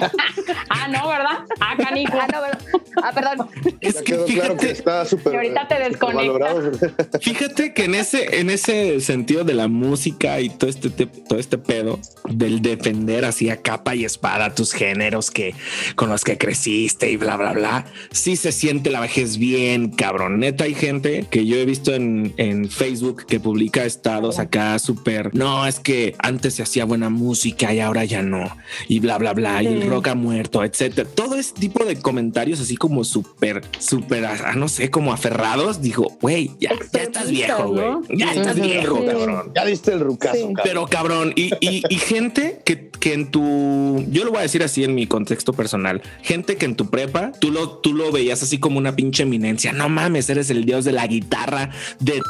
[0.69, 1.39] Ah, no, ¿verdad?
[1.59, 2.17] Ah, canijo.
[2.19, 2.59] Ah, no, ¿verdad?
[3.03, 3.49] Ah, perdón.
[3.81, 5.33] Es que quedó claro que fíjate, está súper.
[5.33, 7.21] Y ahorita te desconectas.
[7.21, 11.39] fíjate que en ese, en ese sentido de la música y todo este, te- todo
[11.39, 15.53] este pedo del defender así a capa y espada tus géneros que
[15.95, 20.39] con los que creciste y bla, bla, bla, sí se siente la vejez bien, cabrón.
[20.39, 25.33] Neta, hay gente que yo he visto en, en Facebook que publica estados acá súper.
[25.35, 28.55] No, es que antes se hacía buena música y ahora ya no.
[28.87, 29.61] Y bla, bla, bla.
[29.63, 31.07] Y el rock ha muerto, etcétera.
[31.13, 35.81] Todo este tipo de comentarios así como súper, súper, ah, no sé, como aferrados.
[35.81, 37.85] Dijo, güey, ya, ya estás viejo, güey.
[37.85, 38.01] ¿no?
[38.09, 39.51] Ya estás viejo, cabrón.
[39.55, 40.41] Ya diste el rucazo, Sí.
[40.41, 40.61] cabrón.
[40.63, 44.63] Pero cabrón, y, y- y gente que, que en tu, yo lo voy a decir
[44.63, 48.41] así en mi contexto personal, gente que en tu prepa, tú lo, tú lo veías
[48.43, 52.21] así como una pinche eminencia, no mames, eres el dios de la guitarra, de...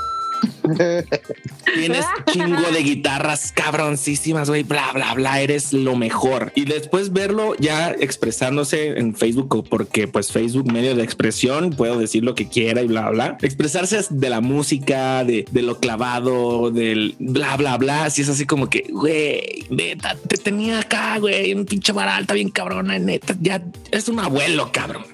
[1.75, 6.51] Tienes chingo de guitarras cabroncísimas, güey, bla, bla, bla, eres lo mejor.
[6.55, 12.23] Y después verlo ya expresándose en Facebook, porque pues Facebook, medio de expresión, puedo decir
[12.23, 13.37] lo que quiera y bla, bla.
[13.41, 18.05] Expresarse de la música, de, de lo clavado, del bla, bla, bla.
[18.05, 22.49] Así es así como que, güey, neta, te tenía acá, güey, un pinche baralta bien
[22.49, 25.05] cabrona, neta, ya es un abuelo, cabrón.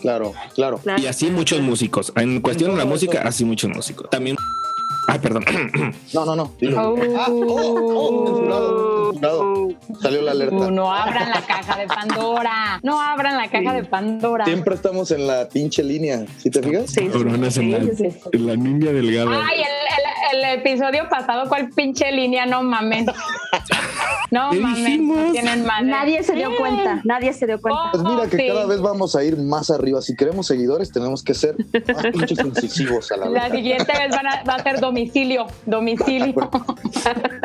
[0.00, 0.32] Claro.
[0.54, 0.80] Claro.
[0.98, 2.12] Y así muchos músicos.
[2.16, 4.08] En cuestión de la música, así muchos músicos.
[4.10, 4.36] También.
[5.12, 5.44] Ay, perdón.
[6.14, 6.52] No, no, no.
[6.60, 6.78] dilo.
[6.80, 9.68] Ah, oh, oh, censurado, censurado.
[10.00, 10.70] Salió la alerta.
[10.70, 12.80] No abran la caja de Pandora.
[12.82, 14.44] No abran la caja de Pandora.
[14.44, 16.24] Siempre estamos en la pinche línea.
[16.38, 16.90] ¿Sí te fijas?
[16.90, 18.18] Sí, sí, Cabronas en la, sí, sí, sí.
[18.32, 19.30] en la niña delgada.
[19.46, 22.46] Ay, el, el- el episodio pasado, ¿cuál pinche línea?
[22.46, 23.06] No mamen.
[24.30, 24.52] No.
[24.52, 25.86] No tienen madre.
[25.86, 27.90] Nadie se dio cuenta, nadie se dio cuenta.
[27.92, 28.46] Pues mira que Sí.
[28.46, 30.00] cada vez vamos a ir más arriba.
[30.02, 31.56] Si queremos seguidores, tenemos que ser
[31.92, 35.46] más pinches incisivos a la La siguiente vez van a- va a ser domicilio.
[35.66, 36.32] Domicilio.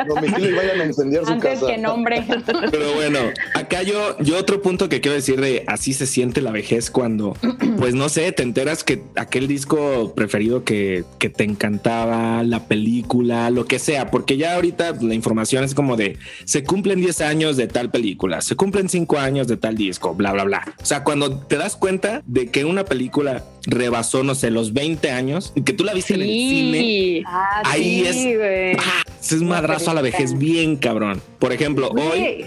[0.07, 1.71] Domicilio y vayan a incendiar su Antes casa.
[1.71, 2.23] que nombre.
[2.71, 3.19] Pero bueno,
[3.55, 7.35] acá yo, yo otro punto que quiero decir de así se siente la vejez cuando,
[7.79, 13.49] pues no sé, te enteras que aquel disco preferido que, que te encantaba, la película,
[13.49, 17.57] lo que sea, porque ya ahorita la información es como de se cumplen 10 años
[17.57, 20.75] de tal película, se cumplen 5 años de tal disco, bla, bla, bla.
[20.81, 25.11] O sea, cuando te das cuenta de que una película rebasó, no sé, los 20
[25.11, 27.23] años y que tú la viste en el cine.
[27.25, 31.21] Ah, Ahí sí, es- es madrazo a la vejez bien cabrón.
[31.39, 32.45] Por ejemplo, hoy.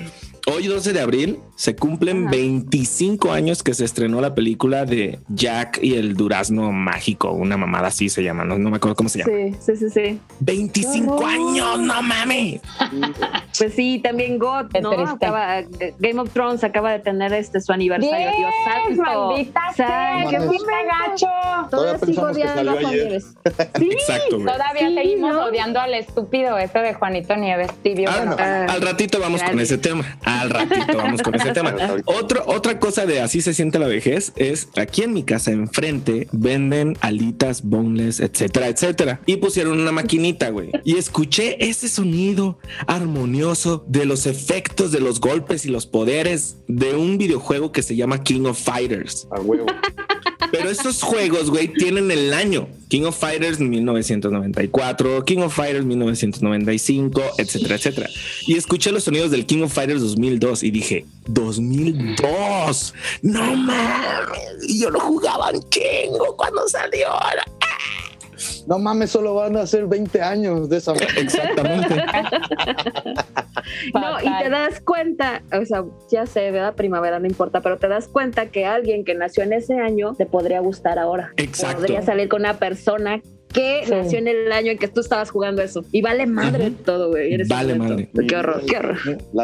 [0.50, 2.30] Hoy 12 de abril se cumplen Ajá.
[2.36, 7.88] 25 años que se estrenó la película de Jack y el durazno mágico, una mamada
[7.88, 9.32] así se llama, no, no me acuerdo cómo se llama.
[9.36, 10.20] Sí, sí, sí, sí.
[10.38, 12.60] 25 años, no mames.
[13.58, 14.92] Pues sí, también God, ¿no?
[14.92, 15.62] Acaba,
[15.98, 18.36] Game of Thrones acaba de tener este su aniversario.
[18.36, 18.52] Dios
[18.86, 19.26] Diez, santo.
[19.30, 21.26] maldita sea, qué gacho.
[21.70, 22.94] Todavía Todavía sigo odiando a Juan.
[22.94, 23.34] Nieves.
[23.78, 24.38] Sí, Exacto.
[24.38, 25.44] Todavía Sí, seguimos ¿no?
[25.46, 28.08] odiando al estúpido ese de Juanito Nieves tibio.
[28.10, 30.04] Ah, al ratito vamos con ese tema.
[30.24, 31.70] Al ratito vamos con ese tema.
[31.70, 32.12] Ahorita.
[32.12, 36.28] Otro, otra cosa de así se siente la vejez es aquí en mi casa enfrente
[36.32, 39.20] venden alitas, boneless, etcétera, etcétera.
[39.26, 40.70] Y pusieron una maquinita, güey.
[40.84, 46.94] Y escuché ese sonido armonioso de los efectos de los golpes y los poderes de
[46.94, 49.26] un videojuego que se llama King of Fighters.
[49.30, 49.66] A huevo.
[50.50, 52.68] Pero esos juegos, güey, tienen el año.
[52.88, 58.08] King of Fighters 1994, King of Fighters 1995, etcétera, etcétera.
[58.46, 64.78] Y escuché los sonidos del King of Fighters 2002 y dije, 2002, no mames.
[64.78, 67.08] Yo lo jugaba un chingo cuando salió.
[68.68, 71.94] No mames, solo van a ser 20 años de esa Exactamente.
[73.94, 76.74] No, y te das cuenta, o sea, ya sé, ¿verdad?
[76.74, 80.26] Primavera no importa, pero te das cuenta que alguien que nació en ese año te
[80.26, 81.32] podría gustar ahora.
[81.36, 81.78] Exacto.
[81.78, 83.20] Podría salir con una persona
[83.52, 83.90] que Sí.
[83.90, 85.82] nació en el año en que tú estabas jugando eso.
[85.90, 87.42] Y vale madre todo, güey.
[87.48, 87.94] Vale momento.
[88.14, 88.26] madre.
[88.28, 88.96] Qué horror, qué horror.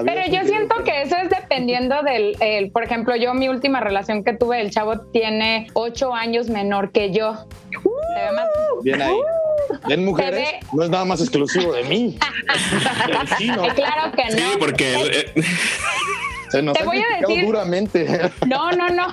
[0.04, 4.22] Pero yo siento que eso es dependiendo del, el- por ejemplo, yo mi última relación
[4.22, 7.46] que tuve, el chavo tiene ocho años menor que yo.
[8.14, 8.48] Se ve más-
[8.83, 9.16] Bien ahí.
[9.88, 12.18] Ven, mujeres, Se ve- no es nada más exclusivo de mí.
[13.74, 14.59] Claro que Sí, no.
[14.59, 14.94] porque
[15.35, 15.44] eh,
[16.50, 18.31] Se nos Te voy a decir- duramente.
[18.46, 19.07] No, no, no.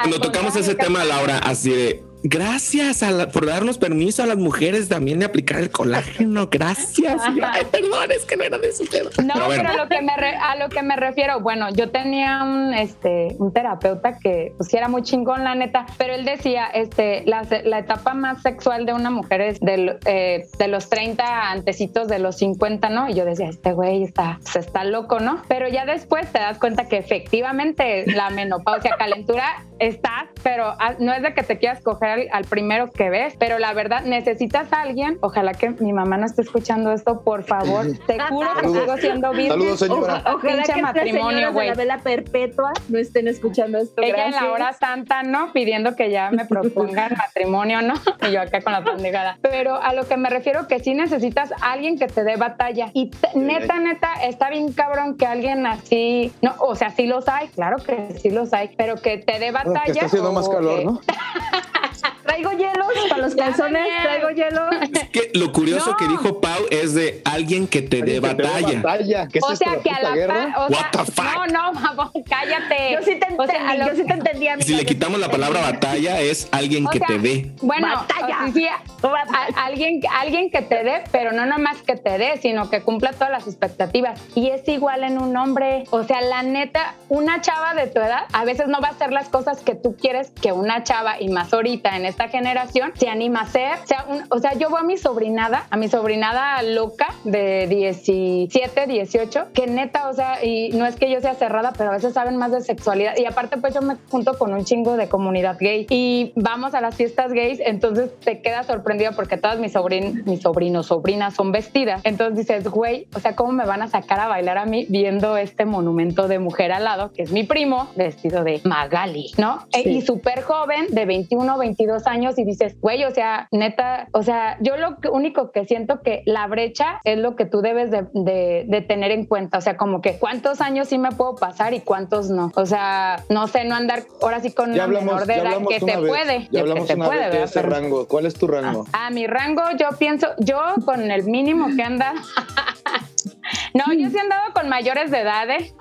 [0.00, 4.36] cuando tocamos ese tema, Laura, así de gracias a la- por darnos permiso a las
[4.36, 6.48] mujeres también de aplicar el colágeno.
[6.50, 7.22] Gracias.
[7.28, 9.10] Y yo, Ay, perdón, es que no era de su pedo.
[9.24, 9.62] No, Pero bueno.
[9.66, 13.36] pero lo que me re- a lo que me refiero, bueno, yo tenía un este
[13.38, 17.78] un terapeuta que pues era muy chingón la neta, pero él decía, este la, la
[17.78, 22.36] etapa más sexual de una mujer es del, eh, de los 30 antecitos de los
[22.38, 23.08] 50, ¿no?
[23.08, 25.42] Y yo decía, este güey está se está loco, ¿no?
[25.48, 31.12] Pero ya después te das cuenta que efectivamente la menopausia, calentura estás, pero ah, no
[31.12, 34.72] es de que te quieras coger al, al primero que ves, pero la verdad necesitas
[34.72, 38.68] a alguien, ojalá que mi mamá no esté escuchando esto, por favor, te juro que
[38.68, 39.50] sigo siendo virgen.
[39.52, 40.22] Saludos, señora.
[40.26, 41.68] Ojalá Pinche que matrimonio, güey.
[41.68, 44.02] la vela perpetua no estén escuchando esto.
[44.02, 45.52] Ella en la hora santa, ¿no?
[45.52, 47.94] Pidiendo que ya me propongan matrimonio, ¿no?
[48.28, 49.38] Y yo acá con la pendejada.
[49.42, 52.90] Pero a lo que me refiero que sí necesitas a alguien que te dé batalla.
[52.94, 57.48] Y neta, neta, está bien cabrón que alguien así, no, o sea, sí los hay,
[57.48, 59.84] claro que sí los hay, pero que te dé batalla.
[59.84, 61.00] Que está haciendo más calor, que- ¿no?
[62.28, 64.70] Traigo hielos para los calzones, traigo hielo.
[64.82, 65.96] Es que lo curioso No.
[65.96, 68.80] que dijo Pau es de alguien que te dé batalla.
[68.82, 69.28] batalla.
[69.28, 70.54] ¿Qué es O sea, que a la guerra?
[70.58, 71.24] o sea, What the fuck?
[71.24, 72.92] no, no, mamón, cállate.
[72.92, 74.48] Yo sí te O sea, entendí, yo sí te entendí.
[74.48, 74.66] amiga.
[74.66, 77.50] Si le quitamos la palabra batalla es alguien O que sea, te dé.
[77.62, 78.24] Bueno, Batalla.
[78.24, 82.36] o sea, sí, a- alguien, alguien que te dé, pero no nomás que te dé,
[82.42, 84.20] sino que cumpla todas las expectativas.
[84.34, 85.84] Y es igual en un hombre.
[85.90, 89.12] O sea, la neta, una chava de tu edad a veces no va a hacer
[89.12, 93.08] las cosas que tú quieres que una chava, y más ahorita en esta generación, se
[93.08, 93.78] anima a hacer.
[93.84, 97.68] O sea, un- o sea, yo veo a mi sobrinada, a mi sobrinada loca de
[97.68, 101.92] 17, 18, que neta, o sea, y no es que yo sea cerrada, pero a
[101.92, 103.16] veces saben más de sexualidad.
[103.16, 106.80] Y aparte, pues yo me junto con un chingo de comunidad gay y vamos a
[106.80, 111.52] las fiestas gays, entonces te quedas sorprendido porque todas mis, sobrin mis sobrinos, sobrinas son
[111.52, 112.00] vestidas.
[112.02, 115.36] Entonces dices, güey, o sea, ¿cómo me van a sacar a bailar a mí viendo
[115.36, 119.66] este monumento de mujer al lado, que es mi primo, vestido de Magali, ¿no?
[119.72, 119.88] E- Sí.
[119.98, 124.56] Y súper joven, de 21, 22 años, y dices, güey, o sea, neta, o sea,
[124.60, 128.06] yo lo que- único que siento que la brecha es lo que tú debes de,
[128.14, 131.74] de- de tener en cuenta, o sea, como que cuántos años sí me puedo pasar
[131.74, 132.50] y cuántos no.
[132.56, 135.40] O sea, no sé, no andar ahora sí con Ya una hablamos, menor de ya
[135.42, 136.08] edad hablamos que se vez.
[136.08, 138.08] puede, Ya que hablamos se una puede, vez de ese Pero- rango.
[138.08, 138.86] ¿Cuál es tu rango?
[138.92, 142.14] a mi rango, yo pienso, yo con el mínimo que anda.
[143.74, 145.72] no, yo sí he andado con mayores de edad, ¿eh?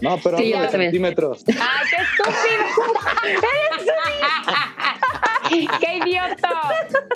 [0.00, 1.42] No, pero Sí, de centímetros.
[1.48, 1.54] ¡Ay,
[1.90, 3.46] qué estúpido!
[5.80, 6.50] ¡Qué idiota!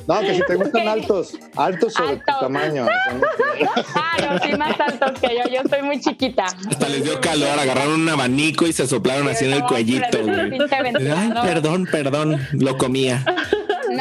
[0.07, 2.41] No, que si te gustan altos, altos sobre tu Altos.
[2.41, 2.83] tamaño.
[2.85, 3.85] o sea, no sé.
[3.95, 5.45] Ah, no, sí, más altos que yo.
[5.53, 6.45] Yo estoy muy chiquita.
[6.45, 10.19] Hasta les dio calor, agarraron un abanico y se soplaron así en el cuellito.
[11.17, 13.25] Ay, perdón, perdón, lo comía.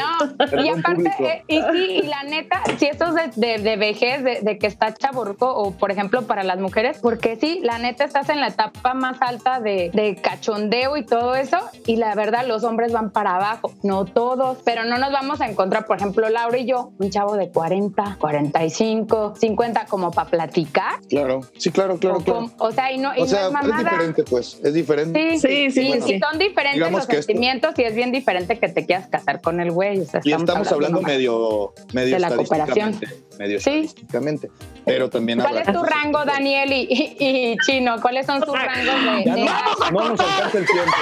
[0.00, 3.76] No, y aparte, eh, y sí, y la neta, si esto es de, de, de
[3.76, 7.78] vejez, de, de que está chaborruco, o por ejemplo para las mujeres, porque sí, la
[7.78, 12.14] neta estás en la etapa más alta de, de cachondeo y todo eso, y la
[12.14, 15.96] verdad, los hombres van para abajo, no todos, pero no nos vamos a encontrar, por
[15.98, 21.00] ejemplo, Laura y yo, un chavo de 40, 45, 50, como para platicar.
[21.08, 22.50] Claro, sí, claro, claro, o, claro.
[22.58, 24.60] o sea, y no, y O no sea, es diferente, pues.
[24.62, 25.38] Es diferente.
[25.38, 28.58] Sí, Sí, sí, sí, son diferentes Digamos los que esto- sentimientos y es bien diferente
[28.58, 29.89] que te quieras casar con el güey.
[29.98, 31.12] O sea, Y estamos hablando nomás.
[31.14, 32.90] medio, medio De la cooperación.
[32.90, 33.36] estadísticamente.
[33.38, 33.70] Medio Sí.
[33.70, 34.50] estadísticamente.
[34.84, 37.16] Pero también ¿Cuál habrá es tu rango, Daniel y, y-
[37.52, 38.00] y Chino?
[38.00, 39.60] ¿Cuáles son sus rangos de, de no, edad?
[39.92, 40.92] no nos alcanza el tiempo.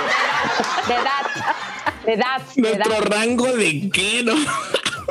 [0.87, 2.05] De edad.
[2.07, 2.42] De edad.
[2.55, 3.03] De ¿Nuestro edad.
[3.09, 4.35] rango de qué, no?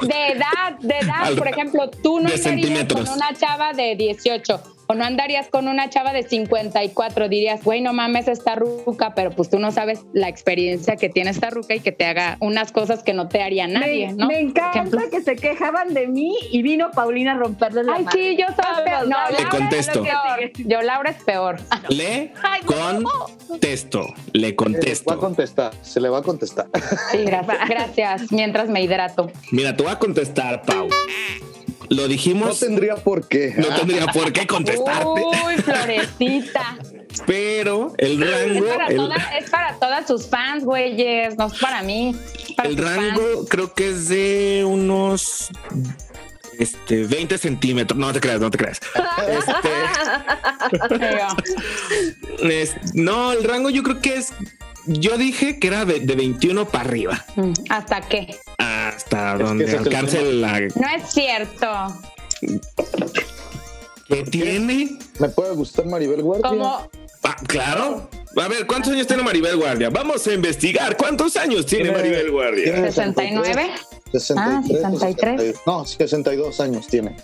[0.02, 1.36] De edad, de edad.
[1.38, 3.08] Por ejemplo, tú no centímetros.
[3.10, 7.30] con una chava de 18 o no andarías con una chava de 54.
[7.30, 11.30] Dirías, güey, no mames, esta ruca, pero pues tú no sabes la experiencia que tiene
[11.32, 14.28] esta ruca y que te haga unas cosas que no te haría nadie, me, ¿no?
[14.28, 15.02] me Por encanta ejemplo.
[15.12, 18.20] que se quejaban de mí y vino Paulina a romperles la Ay, madre.
[18.22, 19.08] sí, yo soy peor.
[19.08, 20.04] No, Le Laura contesto.
[20.04, 20.52] es peor.
[20.68, 21.58] Yo, Laura es peor.
[21.90, 22.62] Le Ay,
[23.02, 23.10] no.
[23.48, 25.20] contesto, le Se le va a contesto.
[25.20, 25.72] contestar.
[25.82, 26.68] Se le va a contestar.
[27.12, 27.58] Sí, gracias.
[27.70, 28.32] Gracias.
[28.32, 29.32] Mientras me hidrato.
[29.52, 30.88] Mira, te voy a contestar, Pau.
[31.90, 33.54] Lo No dijimos, tendría por qué.
[33.58, 35.06] no tendría por qué contestarte,
[35.46, 36.78] Uy, florecita.
[37.26, 41.38] pero el Es rango, para, el, toda- es para todas sus fans, güeyes.
[41.38, 42.16] No es para mí.
[42.48, 45.50] es para el rango creo que es de unos
[46.60, 47.98] este 20 centímetros.
[47.98, 48.80] No te creas, no te creas.
[49.28, 49.70] Este,
[52.62, 54.34] es- no, el rango yo creo que es.
[54.88, 58.36] Yo dije que era de, de 21 para arriba, mm, ¿Hasta qué?
[58.58, 61.68] hasta donde es el alcance la No es cierto.
[64.08, 64.98] que tiene.
[65.20, 66.50] ¿Me puede gustar Maribel Guardia?
[66.50, 66.90] Como
[67.24, 68.10] Ah, claro.
[68.38, 69.90] A ver, ¿cuántos años tiene Maribel Guardia?
[69.90, 70.96] Vamos a investigar.
[70.96, 72.64] ¿Cuántos años tiene Tiene- Maribel Guardia?
[72.74, 73.72] tiene 69.
[74.14, 75.56] 63, Ah, 63.
[75.66, 77.18] No, 62 años tiene.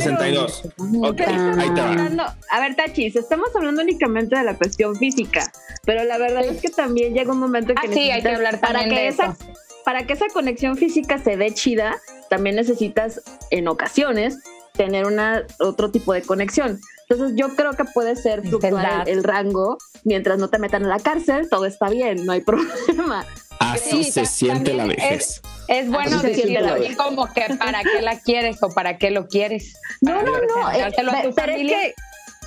[0.00, 0.62] 62.
[1.02, 1.88] Ok, ahí te va.
[1.88, 5.50] hablando, a ver, Tachis, estamos hablando únicamente de la cuestión física,
[5.84, 8.36] pero la verdad es que también llega un momento que Ah, sí, hay que necesitas-
[8.36, 9.36] hablar para también que de esa, eso.
[9.84, 11.96] para que esa conexión física se dé chida,
[12.30, 14.38] también necesitas en ocasiones
[14.72, 16.80] tener una otro tipo de conexión.
[17.08, 20.88] Entonces yo creo que puede ser fluctuar el, el rango mientras no te metan a
[20.88, 23.24] la cárcel, todo está bien, no hay problema.
[23.60, 25.40] Así Sí, se siente la vejez.
[25.68, 28.68] Es bueno Así se decir siente la también como que para qué la quieres o
[28.70, 29.76] para qué lo quieres.
[30.00, 30.72] No, no, no.
[30.72, 30.92] eh,
[31.34, 31.94] pero, es que,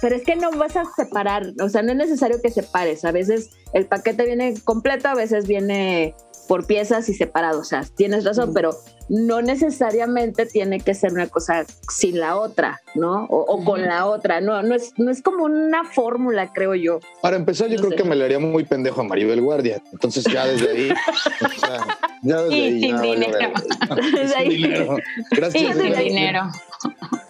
[0.01, 1.53] pero es que no vas a separar.
[1.62, 3.06] O sea, no es necesario que separes.
[3.06, 6.15] A veces el paquete viene completo, a veces viene
[6.47, 7.60] por piezas y separado.
[7.60, 8.71] O sea, tienes razón, pero
[9.10, 13.25] no necesariamente tiene que ser una cosa sin la otra, ¿no?
[13.25, 14.41] O, o con la otra.
[14.41, 16.99] No, no es, no es como una fórmula, creo yo.
[17.21, 17.97] Para empezar, yo No creo sé.
[17.97, 19.81] que me le haría muy pendejo a Maribel Guardia.
[19.93, 20.91] Entonces ya desde ahí,
[21.45, 22.81] o sea, ya desde Y ahí.
[22.81, 23.49] sin ya dinero.
[24.38, 24.49] ahí.
[24.49, 24.97] Dinero.
[25.31, 25.77] Y Gracias.
[25.77, 26.41] sin dinero.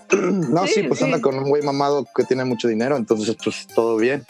[0.09, 1.05] No, sí, Sí, pues sí.
[1.05, 4.25] anda con un güey mamado que tiene mucho dinero, entonces pues todo bien.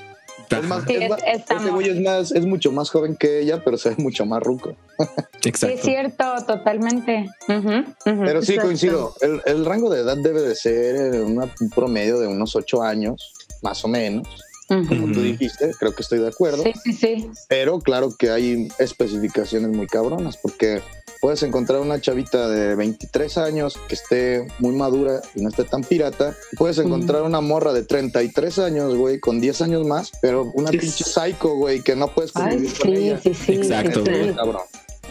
[0.50, 3.16] Es más, Sí, es es- más- estamos- ese güey es más, es mucho más joven
[3.16, 4.76] que ella, pero se ve mucho más ruco.
[5.42, 5.76] Sí, Exacto.
[5.76, 7.30] es cierto, totalmente.
[7.48, 8.62] Pero sí Exacto.
[8.64, 12.56] coincido, el, el rango de edad debe de ser eh, una- un promedio de unos
[12.56, 14.28] ocho años, más o menos,
[14.68, 16.64] como tú dijiste, creo que estoy de acuerdo.
[16.64, 17.30] Sí, sí, sí.
[17.48, 20.82] Pero claro que hay especificaciones muy cabronas, porque
[21.28, 25.84] puedes encontrar una chavita de 23 años que esté muy madura y no esté tan
[25.84, 26.34] pirata.
[26.58, 30.78] Puedes encontrar una morra de 33 años, güey, con 10 años más, pero una Sí.
[30.78, 33.20] pinche psycho, güey, que no puedes Ay, convivir con sí, ella.
[33.22, 33.54] sí, sí.
[33.56, 34.04] Exacto.
[34.38, 34.62] cabrón.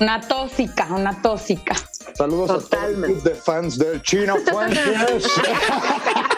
[0.00, 1.74] Una tóxica, una tóxica.
[2.14, 3.06] Saludos a todo el Totalmente.
[3.08, 5.24] club de fans del Chino Fuentes.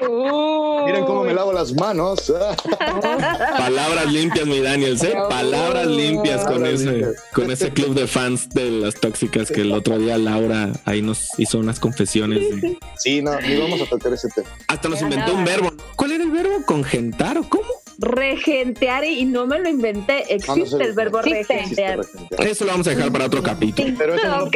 [0.00, 2.32] Miren cómo me lavo las manos.
[3.58, 5.14] Palabras limpias, mi Daniels, ¿eh?
[5.28, 7.14] Palabras limpias con Palabras ese, limpias.
[7.32, 11.28] con ese club de fans de las tóxicas que el otro día Laura ahí nos
[11.38, 12.40] hizo unas confesiones.
[12.40, 14.48] y Sí, no, ni vamos a tocar ese tema.
[14.68, 15.70] hasta nos inventó un verbo.
[15.96, 16.64] ¿Cuál era el verbo?
[16.64, 17.64] ¿Congentar o cómo?
[18.00, 20.24] Regentear y no me lo inventé.
[20.24, 21.54] Ah, no Existe el verbo Existe.
[21.60, 22.46] Existe regentear.
[22.46, 23.92] Eso lo vamos a dejar para otro capítulo.
[23.98, 24.50] Pero eso no lo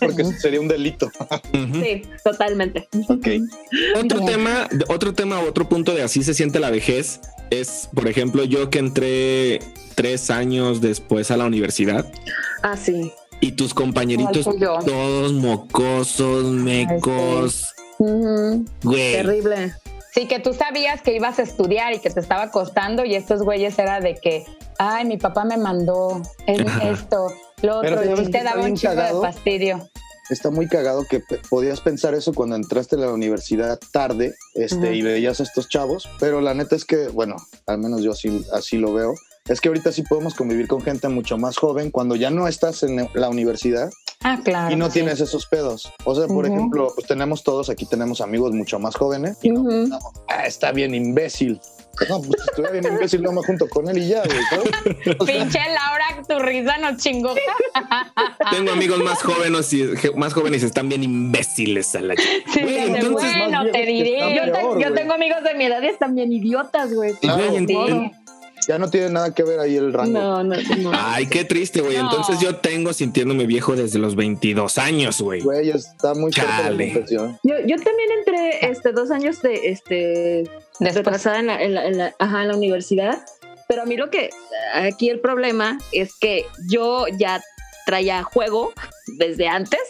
[0.00, 1.10] porque sería un delito.
[1.52, 2.88] Sí, totalmente.
[3.08, 3.26] Ok.
[4.02, 8.44] Otro tema, otro tema, otro punto de así se siente la vejez es, por ejemplo,
[8.44, 9.60] yo que entré
[9.94, 12.10] tres años después a la universidad
[12.62, 13.12] Ah, sí.
[13.40, 14.44] y tus compañeritos
[14.84, 19.12] todos mocosos, mecos, güey.
[19.12, 19.74] Terrible.
[20.16, 23.42] Sí, que tú sabías que ibas a estudiar y que te estaba costando y estos
[23.42, 24.46] güeyes era de que,
[24.78, 27.26] ay, mi papá me mandó es- esto,
[27.60, 29.20] lo otro, ¿sabes y te daba un chico de cagado?
[29.20, 29.90] fastidio.
[30.30, 35.02] Está muy cagado que podías pensar eso cuando entraste a la universidad tarde este, y
[35.02, 38.78] veías a estos chavos, pero la neta es que, bueno, al menos yo así, así
[38.78, 39.12] lo veo,
[39.46, 42.82] es que ahorita sí podemos convivir con gente mucho más joven cuando ya no estás
[42.84, 43.90] en la universidad
[44.22, 44.72] Ah, claro.
[44.72, 44.94] y no sí.
[44.94, 45.92] tienes esos pedos.
[46.04, 49.64] O sea, por ejemplo, pues tenemos todos, aquí tenemos amigos mucho más jóvenes y no
[49.64, 51.60] pensamos, ah, está bien imbécil.
[52.10, 54.38] No, pues estuviera bien imbécil, no me junto con él y ya, güey.
[54.50, 55.16] ¿sabes?
[55.18, 57.34] O sea, Pinche Laura, tu risa nos chingó.
[58.50, 63.32] Tengo amigos más jóvenes y más jóvenes están bien imbéciles a la Sí, Güey, entonces,
[63.38, 64.18] bueno, te diré.
[64.34, 64.94] Yo, te- peor, yo güey.
[64.94, 67.14] tengo amigos de mi edad y están bien idiotas, güey.
[67.14, 67.42] Claro,
[68.68, 70.18] ya no tiene nada que ver ahí el rango.
[70.18, 70.90] No, no, no.
[70.94, 71.96] Ay, qué triste, güey.
[71.96, 72.02] No.
[72.10, 75.40] Entonces yo tengo sintiéndome viejo desde los 22 años, güey.
[75.42, 77.04] Güey, está muy la Chale.
[77.42, 80.50] Yo, yo también entré este, dos años de este
[80.80, 83.24] retrasada en la, en, la, en la- ajá, en la universidad,
[83.68, 84.30] pero a mí lo que
[84.74, 87.40] aquí el problema es que yo ya
[87.86, 88.72] traía juego
[89.18, 89.80] desde antes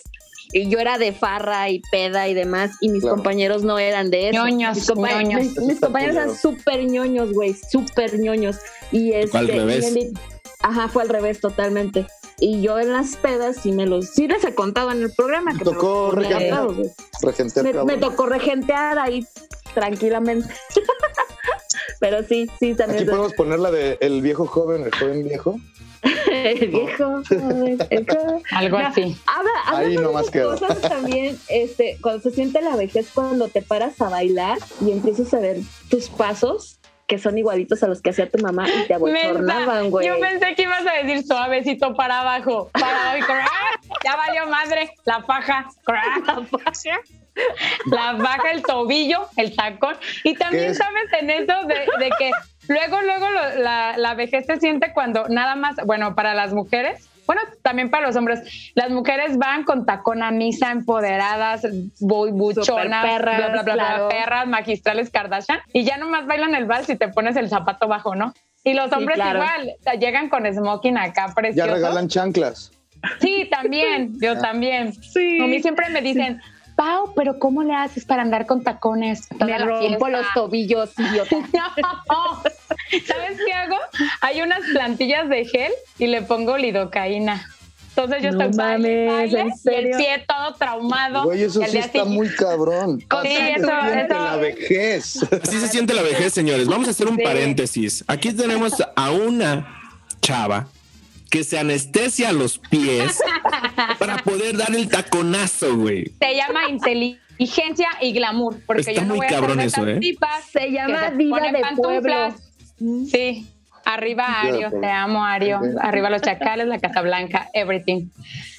[0.53, 3.17] y yo era de farra y peda y demás y mis Claro.
[3.17, 4.39] compañeros no eran de eso.
[4.45, 5.57] Ñoños, mis, compa- ñoños.
[5.59, 8.57] mis- compañeros eran súper ñoños, güey, súper ñoños.
[8.93, 9.85] Y este, Fue al revés.
[9.85, 10.13] y en mi-
[10.63, 12.07] ajá, fue al revés totalmente.
[12.39, 15.53] Y yo en las pedas sí me los, sí les he contado en el programa
[15.53, 16.69] que me Tocó los ponía regentear.
[17.23, 19.27] Regentear, me, me tocó regentear ahí
[19.75, 20.49] tranquilamente.
[22.01, 23.07] Pero sí, sí, Aquí también.
[23.07, 25.59] podemos poner la de el viejo joven, el joven viejo.
[26.33, 27.23] el viejo.
[27.29, 28.43] joven, el joven.
[28.53, 29.17] Algo No, así.
[29.27, 30.51] Habla, habla Ahí nomás quedó.
[30.59, 35.33] cosas también, este, cuando se siente la vejez, cuando te paras a bailar y empiezas
[35.35, 35.57] a ver
[35.91, 40.09] tus pasos que son igualitos a los que hacía tu mamá y te abochornaban, güey.
[40.09, 42.69] Yo pensé que ibas a decir suavecito para abajo.
[42.73, 43.81] Para abajo ¡Ah!
[44.05, 44.91] Ya valió madre.
[45.05, 45.69] La faja.
[45.87, 47.01] La faja.
[47.87, 49.95] La faja, el tobillo, el tacón.
[50.25, 50.79] Y ¿Qué también es?
[50.79, 52.31] sabes en eso de, de que
[52.69, 57.09] luego, luego lo- la, la vejez se siente cuando nada más, bueno, para las mujeres.
[57.27, 58.71] Bueno, también para los hombres.
[58.77, 61.65] Las mujeres van con tacón a misa, empoderadas,
[62.01, 64.09] bu- buchonas, perras, bla, bla, bla, claro.
[64.09, 68.15] perras, magistrales Kardashian, y ya nomás bailan el vals y te pones el zapato bajo,
[68.15, 68.33] ¿no?
[68.63, 69.41] Y los Sí, hombres claro.
[69.41, 71.75] igual, o sea, llegan con smoking acá Ya precioso.
[71.75, 72.71] regalan chanclas.
[73.21, 74.93] Sí, también, yo también.
[74.93, 75.41] Sí.
[75.43, 76.41] A mí siempre me dicen,
[76.77, 79.29] Pau, pero ¿cómo le haces para andar con tacones?
[79.29, 81.37] toda me la rompo fiesta?" los tobillos, idiota.
[82.09, 82.43] No.
[83.07, 83.77] ¿Sabes qué hago?
[84.21, 87.49] Hay unas plantillas de gel y le pongo lidocaína.
[87.91, 91.25] Entonces yo No estoy baile, mames, baile, ¿en y el pie todo traumado.
[91.25, 93.01] Güey, eso sí día está muy cabrón.
[93.01, 95.17] Sí, Así se eso- siente eso- la vejez.
[95.43, 96.69] Así se siente la vejez, señores.
[96.69, 97.23] Vamos a hacer un Sí.
[97.23, 98.05] paréntesis.
[98.07, 99.67] Aquí tenemos a una
[100.21, 100.69] chava
[101.31, 103.21] que se anestesia los pies
[103.99, 106.13] para poder dar el taconazo, güey.
[106.21, 109.87] Se llama inteligencia y glamour, porque Está yo no muy voy a cabrón de eso,
[109.87, 109.99] ¿eh?
[110.01, 112.35] tipas Se llama se ponen de pantuflas.
[112.79, 113.07] pueblo.
[113.11, 113.47] Sí.
[113.87, 115.61] Arriba Ario, te amo Ario.
[115.81, 118.09] Arriba los chacales, la Casa Blanca, everything.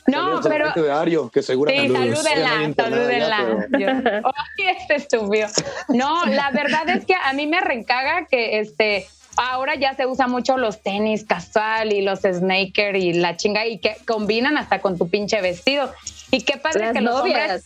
[0.08, 3.68] No, a pero de Ario, que sí, no hay salúdenla, salúdenla.
[4.24, 5.50] Ay, este estúpido.
[5.90, 9.06] No, la verdad es que a mí me reencaga que este
[9.38, 13.80] ahora ya se usa mucho los tenis casual y los snaker y la chinga y
[13.80, 15.92] que combinan hasta con tu pinche vestido.
[16.32, 17.42] Y qué padre Las que los novias.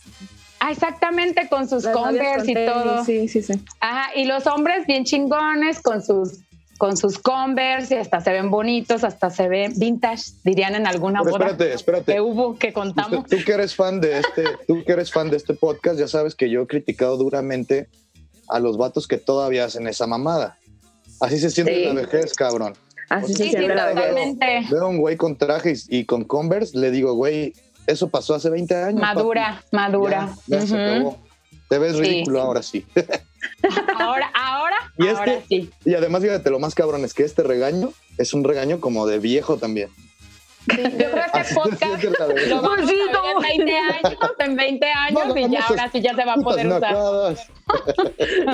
[0.64, 3.04] Ah, exactamente, con sus Las Converse con y tenis, todo.
[3.04, 3.54] Sí, sí, sí.
[3.80, 6.38] Ajá, y los hombres bien chingones con sus
[6.78, 11.20] con sus Converse y hasta se ven bonitos, hasta se ven vintage, dirían en alguna
[11.22, 12.12] Pero boda espérate, espérate.
[12.14, 13.20] que hubo que contamos.
[13.24, 16.08] Usted- tú que eres fan de este, tú que eres fan de este podcast, ya
[16.08, 17.88] sabes que yo he criticado duramente
[18.48, 20.58] a los vatos que todavía hacen esa mamada.
[21.22, 21.84] Así se siente Sí.
[21.86, 22.74] la vejez, cabrón.
[23.08, 23.94] Así se siente la vejez.
[24.02, 24.46] totalmente.
[24.70, 27.52] Veo a un güey con trajes y con Converse, le digo, güey,
[27.86, 29.00] eso pasó hace 20 años.
[29.00, 29.66] Madura, papi.
[29.76, 30.34] madura.
[30.46, 31.18] Ya, ya se acabó.
[31.68, 32.00] Te ves Sí.
[32.02, 32.84] ridículo ahora sí.
[33.98, 35.70] Ahora, ahora, Y ahora este- sí.
[35.84, 39.18] Y además, fíjate, lo más cabrón es que este regaño es un regaño como de
[39.18, 39.88] viejo también.
[40.68, 40.76] Yo
[41.10, 43.40] creo que este podcast lo vamos Pues sí, a ver en no.
[43.40, 46.66] 20 años, en 20 años Vamos y ya ahora sí ya se va a poder
[46.68, 47.34] usar.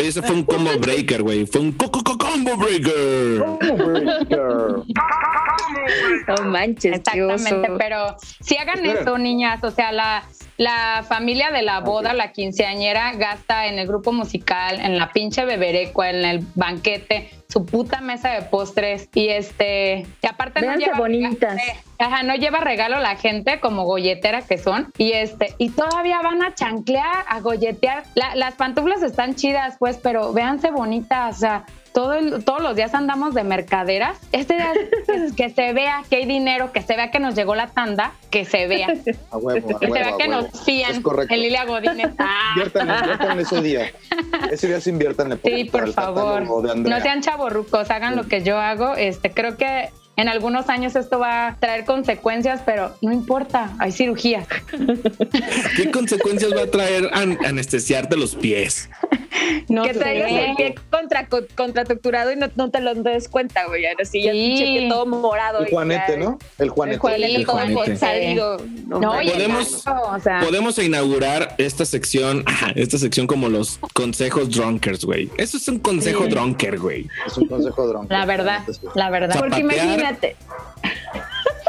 [0.01, 1.47] ese fue un combo breaker, güey.
[1.47, 3.45] Fue un co- co- co- combo breaker.
[6.29, 7.35] No manches, qué oso.
[7.35, 9.03] Exactamente, pero si hagan Esperen.
[9.03, 10.23] eso, niñas, o sea, la,
[10.59, 15.45] la familia de la boda, la quinceañera, gasta en el grupo musical, en la pinche
[15.45, 20.99] beberecua, en el banquete, su puta mesa de postres y este, y aparte no lleva
[20.99, 21.57] bonitas.
[22.01, 26.43] Ajá, no lleva regalo la gente como golletera que son y este, y todavía van
[26.45, 28.03] a chanclear, a golletear.
[28.15, 31.65] La- las pantuflas están chidas, pues, pero véanse bonitas, o sea,
[31.99, 34.19] todo el- todos los días andamos de mercaderas.
[34.31, 34.73] Este día
[35.09, 38.13] es que se vea que hay dinero, que se vea que nos llegó la tanda,
[38.31, 38.87] que se vea.
[39.05, 40.43] Que A huevo, a se huevo, vea que huevo.
[40.43, 41.35] nos fían Es correcto.
[41.35, 42.11] en Lilia Godínez.
[42.21, 43.93] Ah, Inviértanle, inviértanle ese día.
[44.53, 45.39] Ese día sí inviértanle.
[45.45, 46.77] sí, para por el favor.
[46.77, 48.95] No sean chavorrucos, hagan lo que yo hago.
[48.95, 53.91] Este, creo que en algunos años esto va a traer consecuencias, pero no importa, hay
[53.91, 54.47] cirugía.
[55.77, 58.89] ¿Qué consecuencias va a traer an- anestesiarte los pies?
[59.69, 59.99] No que sé.
[60.01, 63.87] traigas el pie contra, contracturado y no, no te lo des cuenta, güey.
[63.87, 64.39] Ahora sí, ya Sí.
[64.39, 65.61] pinche pie todo morado.
[65.61, 66.39] El Juanete, ya- ¿no?
[66.59, 66.95] El Juanete.
[66.97, 67.97] El Juanete El todo Juanete.
[67.97, 68.57] salido.
[68.87, 73.79] No, No, Podemos- gato, o sea, Podemos inaugurar esta sección, ajá, esta sección como los
[73.95, 75.31] consejos drunkers, güey.
[75.37, 76.31] Eso es un consejo Sí.
[76.31, 77.07] drunker, güey.
[77.27, 78.07] Es un consejo dron.
[78.09, 78.63] la verdad,
[78.95, 79.39] la verdad.
[79.39, 79.85] Porque Zapatear.
[79.87, 80.37] imagínate.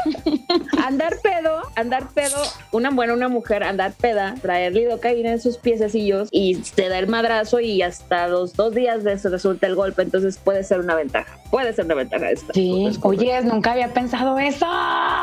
[0.84, 2.38] andar pedo, andar pedo,
[2.72, 7.06] una buena, una mujer, andar peda, traer lidocaína en sus piececillos y te da el
[7.06, 10.02] madrazo y hasta los dos días de eso resulta el golpe.
[10.02, 11.39] Entonces puede ser una ventaja.
[11.50, 12.52] Puede ser una ventaja esta.
[12.52, 14.66] Sí, oye, nunca había pensado eso.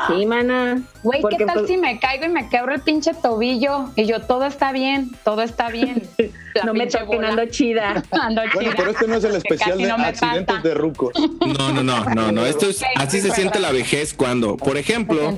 [0.08, 0.82] Sí, mana.
[1.04, 3.90] Güey, ¿qué tal pues, si me caigo y me quebro el pinche tobillo?
[3.96, 6.04] Y yo, todo está bien, todo está bien.
[6.54, 8.04] La no me toquen, ando chida.
[8.12, 8.74] Ando Bueno, chida.
[8.78, 10.68] pero este no es el especial de no accidentes pasa.
[10.68, 11.14] de rucos.
[11.46, 12.46] No, no, no, no, no.
[12.48, 15.38] Esto es así se siente la vejez cuando, por ejemplo,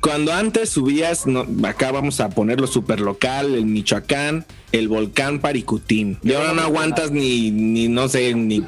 [0.00, 6.18] cuando antes subías, no, acá vamos a ponerlo super local, el Michoacán, el volcán Paricutín.
[6.24, 8.64] Y ahora no aguantas ni, ni no sé, ni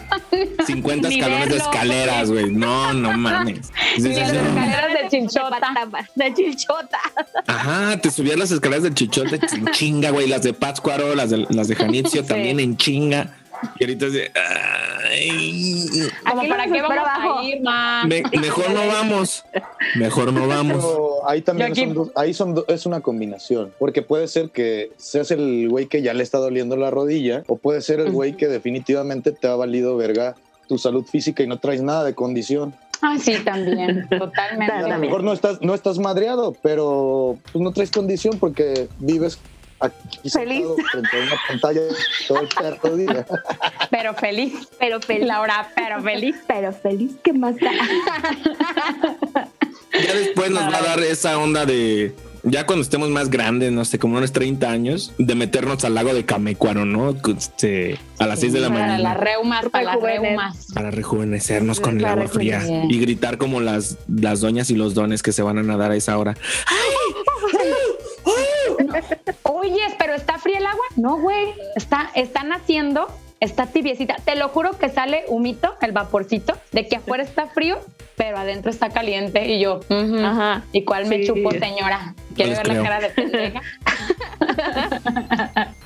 [0.66, 2.50] 50 Ni escalones de escaleras, güey.
[2.50, 3.70] No, no mames.
[3.98, 5.60] Ni las escaleras de chinchota.
[6.14, 6.98] De chinchota.
[7.46, 10.26] Ajá, te subías las escaleras del Chichote en chinga, güey.
[10.28, 12.28] Las de Pátzcuaro, las de, las de Janitzio Sí.
[12.28, 13.34] también en chinga.
[13.80, 14.30] Y ahorita es de,
[15.10, 15.84] ay,
[16.30, 17.38] Como para qué vamos abajo.
[17.40, 18.04] a ir, ma.
[18.04, 19.44] me- mejor no vamos.
[19.96, 20.76] Mejor no vamos.
[20.84, 24.92] Pero ahí también son dos- ahí son do- es una combinación, porque puede ser que
[24.96, 28.36] seas el güey que ya le está doliendo la rodilla, o puede ser el güey
[28.36, 30.36] que definitivamente te ha valido verga
[30.68, 32.74] tu salud física y no traes nada de condición.
[33.00, 34.72] Ah, sí, también, totalmente.
[34.72, 39.38] A lo mejor no estás, no estás madreado, pero pues, no traes condición porque vives
[39.80, 40.66] aquí Feliz.
[40.90, 41.80] frente a una pantalla
[42.26, 43.24] todo el perro día.
[43.90, 45.26] Pero feliz, Pero feliz.
[45.26, 46.36] Laura, pero feliz.
[46.46, 47.70] Pero feliz, ¿qué más da?
[50.04, 52.14] Ya después nos va a dar esa onda de.
[52.44, 56.14] Ya cuando estemos más grandes, no sé, como unos 30 años, de meternos al lago
[56.14, 57.14] de Camecuaro, ¿no?
[57.36, 59.14] Este, a las 6 de la Para las mañana.
[59.14, 60.22] reumas, para las Rejuvenecer.
[60.28, 60.66] reumas.
[60.74, 65.22] Para rejuvenecernos con el agua fría y gritar como las, las doñas y los dones
[65.22, 66.36] que se van a nadar a esa hora.
[69.42, 70.84] Oye, pero está fría el agua.
[70.96, 71.54] No, güey.
[71.76, 73.08] Está, está naciendo,
[73.40, 74.16] está tibiecita.
[74.24, 77.78] Te lo juro que sale humito, el vaporcito, de que afuera está frío,
[78.16, 79.46] pero adentro está caliente.
[79.46, 79.80] Y yo.
[79.90, 80.64] Ajá.
[80.72, 82.14] ¿Y cuál me chupo, señora?
[82.34, 83.62] ¿Quiere les ver la cara de pendeja?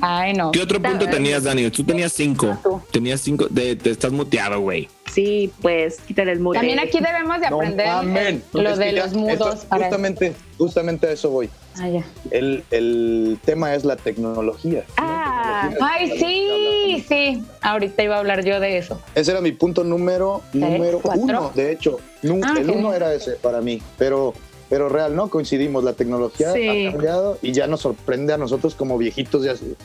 [0.00, 0.50] Ay, no.
[0.52, 1.70] ¿Qué otro punto tenías, Dani?
[1.70, 2.56] Tú tenías cinco.
[2.62, 2.80] Tú.
[2.90, 3.46] Tenías cinco.
[3.52, 4.88] Te, te estás muteado, güey.
[5.12, 6.58] Sí, pues quítale el muro.
[6.58, 7.86] También aquí debemos de No aprender
[8.26, 9.32] el- lo Es de los mudos.
[9.32, 11.50] esto- para justamente, justamente a eso voy.
[11.78, 12.04] Ah, ya.
[12.30, 14.84] El, el tema es la tecnología.
[14.96, 17.42] Ah, Ay, sí, sí.
[17.62, 19.00] ahorita iba a hablar yo de eso.
[19.14, 21.98] Ese era mi punto número, número uno, de hecho.
[22.44, 24.32] Ah, el uno era ese para mí, pero,
[24.72, 25.28] pero real, ¿no?
[25.28, 26.86] Coincidimos, la tecnología Sí.
[26.88, 29.76] ha cambiado y ya nos sorprende a nosotros como viejitos ya así.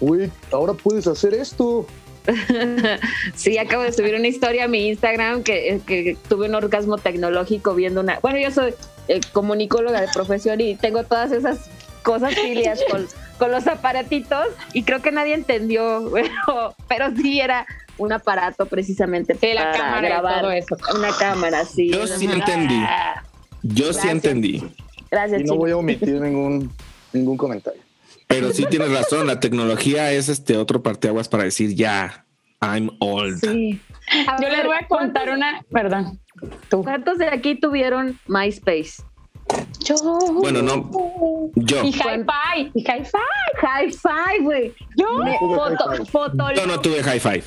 [0.00, 1.86] Uy, ahora puedes hacer esto.
[3.34, 7.74] Sí, acabo de subir una historia a mi Instagram que, que tuve un orgasmo tecnológico
[7.74, 8.18] viendo una.
[8.20, 8.74] Bueno, yo soy
[9.08, 11.60] eh, comunicóloga de profesión y tengo todas esas
[12.02, 13.06] cosas filias con,
[13.38, 17.66] con los aparatitos y creo que nadie entendió, pero, pero sí era
[17.96, 20.40] un aparato precisamente Sí, la para cámara y grabar.
[20.42, 20.76] todo eso.
[20.98, 21.90] Una cámara, sí.
[21.90, 22.78] Yo sí entendí.
[23.64, 24.62] Yo sí entendí.
[25.10, 26.70] Gracias, Y no voy a omitir ningún,
[27.12, 27.80] ningún comentario.
[28.26, 32.24] Pero sí tienes razón, la tecnología es este otro parteaguas para decir ya,
[32.60, 33.38] I'm old.
[33.40, 33.80] Sí.
[34.28, 36.20] A Yo les voy a contar una, perdón.
[36.68, 36.82] Tú.
[36.82, 39.02] ¿Cuántos de aquí tuvieron MySpace?
[39.84, 39.94] Yo.
[40.40, 40.90] Bueno, no,
[41.54, 41.84] yo.
[41.84, 43.18] Y hi-fi, y hi-fi.
[43.60, 44.74] High five, güey.
[44.96, 45.18] Yo.
[45.18, 46.10] Me- foto, Hi-Fi.
[46.10, 46.54] fotolog.
[46.56, 47.44] Yo no tuve high five.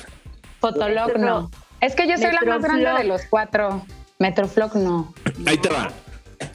[0.60, 1.26] Fotolog No.
[1.26, 1.50] no.
[1.80, 3.84] Es que yo soy la más grande de los cuatro.
[4.18, 5.12] Metroflog no.
[5.46, 5.92] Ahí te va.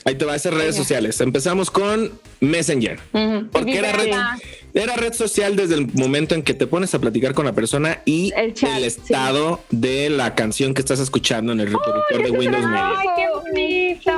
[0.05, 1.19] Ahí te va esas redes sociales.
[1.21, 2.99] Empezamos con Messenger.
[3.51, 4.11] Porque era red.
[4.74, 8.01] Era red social desde el momento en que te pones a platicar con la persona
[8.05, 12.32] y El chat, el estado de la canción que estás escuchando en el reproductor de
[12.32, 12.91] Windows Media.
[12.97, 14.11] Ay, qué bonito.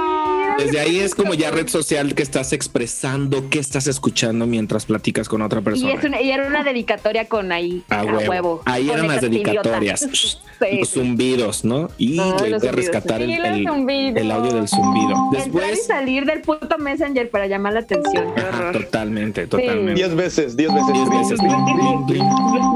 [0.57, 5.27] Desde ahí es como ya red social que estás expresando qué estás escuchando mientras platicas
[5.27, 5.93] con otra Y, persona.
[5.93, 7.83] es una- y era una dedicatoria con ahí.
[7.89, 8.61] A huevo.
[8.65, 10.07] Ahí Con eran las dedicatorias.
[10.57, 11.89] Sí, los zumbidos, ¿no?
[11.97, 13.23] Y No, de zumbidos, rescatar sí.
[13.25, 15.09] el, el- el audio del zumbido.
[15.09, 18.27] Entrar y Después, salir del puto Messenger para llamar la atención.
[18.37, 19.95] Ajá, totalmente, totalmente.
[19.95, 20.93] Diez veces, diez veces.
[20.93, 21.39] Diez veces.
[21.39, 22.05] Bling, bling,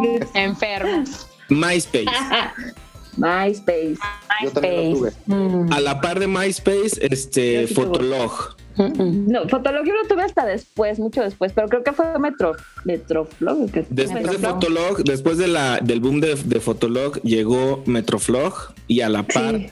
[0.02, 0.28] bling.
[0.34, 1.28] Enfermos.
[1.50, 2.06] MySpace.
[3.18, 3.98] MySpace.
[4.44, 5.12] Yo también lo tuve.
[5.26, 5.74] Mm.
[5.74, 7.74] A la par de MySpace, este Yo sí.
[7.74, 8.32] Fotolog.
[8.78, 12.54] No, Fotolog yo lo tuve hasta después, mucho después, pero creo que fue Metro.
[12.86, 13.70] Metroflog.
[13.72, 14.54] que- Después de Metroflog.
[14.54, 18.54] Fotolog, después de la, del boom de, de Fotolog, llegó Metroflog
[18.88, 19.70] y a la par, Sí.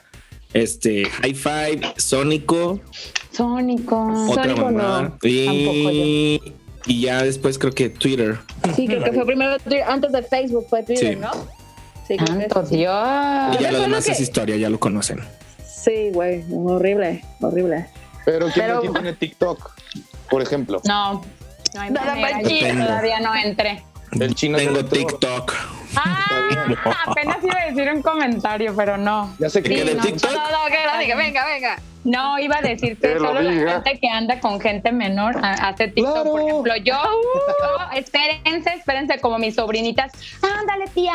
[0.54, 2.82] este, High Five, Sónico,
[3.32, 4.08] Sónico.
[4.30, 5.02] otra Sónico mamá.
[5.24, 6.42] no, y,
[6.88, 8.38] y ya después creo que Twitter.
[8.76, 11.20] Sí, creo que fue primero Twitter, antes de Facebook fue Twitter, Sí.
[11.20, 11.32] ¿no?
[12.08, 12.78] Sí, creo que Santo sí.
[12.78, 13.58] Dios.
[13.60, 15.20] Y ya lo demás que- es historia, ya lo conocen.
[15.68, 17.88] Sí, güey, horrible, horrible.
[18.26, 19.72] Pero ¿quién Pero- tiene TikTok?
[20.30, 21.22] Por ejemplo, No.
[21.76, 22.42] No hay manera.
[22.42, 23.84] Yo todavía no entré.
[24.12, 24.84] El chino Tengo.
[24.86, 25.54] TikTok.
[25.96, 26.26] Ah,
[27.08, 29.34] apenas iba a decir un comentario, pero no.
[29.40, 30.32] Ya sé ¿Que de no, TikTok?
[30.32, 31.80] No, no, que lo diga, venga, venga.
[32.04, 33.72] No, iba a decir que Que lo solo la diga.
[33.74, 36.14] gente que anda con gente menor hace TikTok.
[36.14, 36.32] Claro.
[36.32, 41.14] Por ejemplo, yo, yo, espérense, espérense, como mis sobrinitas, ándale tía,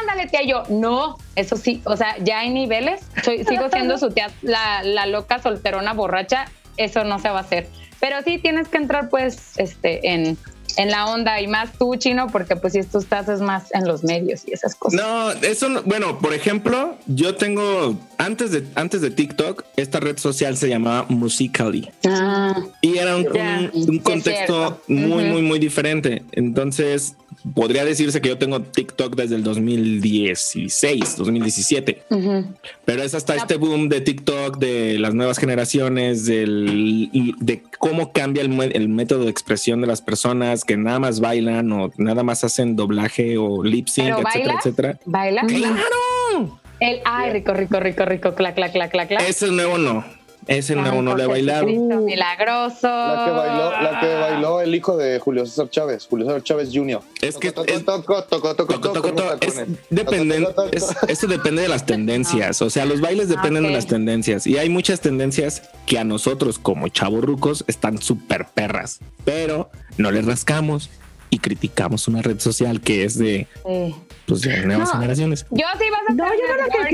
[0.00, 0.42] ándale tía.
[0.42, 3.02] Yo, no, eso sí, o sea, ya hay niveles.
[3.22, 7.42] Soy, sigo siendo su tía, la, la loca solterona borracha, eso no se va a
[7.42, 7.68] hacer.
[7.98, 10.38] Pero sí tienes que entrar pues este en,
[10.76, 13.86] en la onda y más tú, chino, porque pues si tú estás es más en
[13.86, 15.00] los medios y esas cosas.
[15.00, 20.18] No, eso no, bueno, por ejemplo, yo tengo antes de antes de TikTok, esta red
[20.18, 23.26] social se llamaba Musically Ah, y era un,
[23.72, 26.22] un- contexto muy muy muy diferente.
[26.32, 27.14] Entonces,
[27.54, 32.02] podría decirse que yo tengo TikTok desde el 2016, 2017.
[32.10, 32.44] ujú.
[32.84, 38.42] Pero es hasta este boom de TikTok, de las nuevas generaciones, del, de cómo cambia
[38.42, 42.44] el, el método de expresión de las personas que nada más bailan o nada más
[42.44, 44.98] hacen doblaje o lip sync, ¿Pero etcétera, etcétera.
[45.04, 45.42] ¿Baila?
[45.46, 46.60] ¡Claro!
[46.80, 49.28] El, ay, rico, rico, rico, rico, clac, clac, clac, clac, clac.
[49.28, 50.04] Ese nuevo no.
[50.46, 51.66] Ese nuevo no lo he bailado.
[51.66, 52.88] Jesucristo milagroso.
[52.88, 56.70] la que bailó, la que bailó el hijo de Julio César Chávez, Julio César Chávez
[56.72, 57.00] Jr.
[57.20, 59.22] Es que Toco, es- toco, toco, toco, Toco, toco, toco, toco.
[59.32, 59.78] toco, Es, tacones.
[59.90, 61.06] dependen- Toco, toco, es- toco.
[61.06, 62.62] eso depende de las tendencias.
[62.62, 63.68] O sea, los bailes dependen ok.
[63.70, 64.46] de las tendencias.
[64.46, 69.00] Y hay muchas tendencias que a nosotros, como chavos rucos, están súper perras.
[69.24, 70.90] Pero no les rascamos
[71.30, 73.94] y criticamos una red social que es de, Sí.
[74.26, 74.94] pues, de nuevas No.
[75.00, 75.46] generaciones.
[75.50, 76.24] Yo sí vas a No,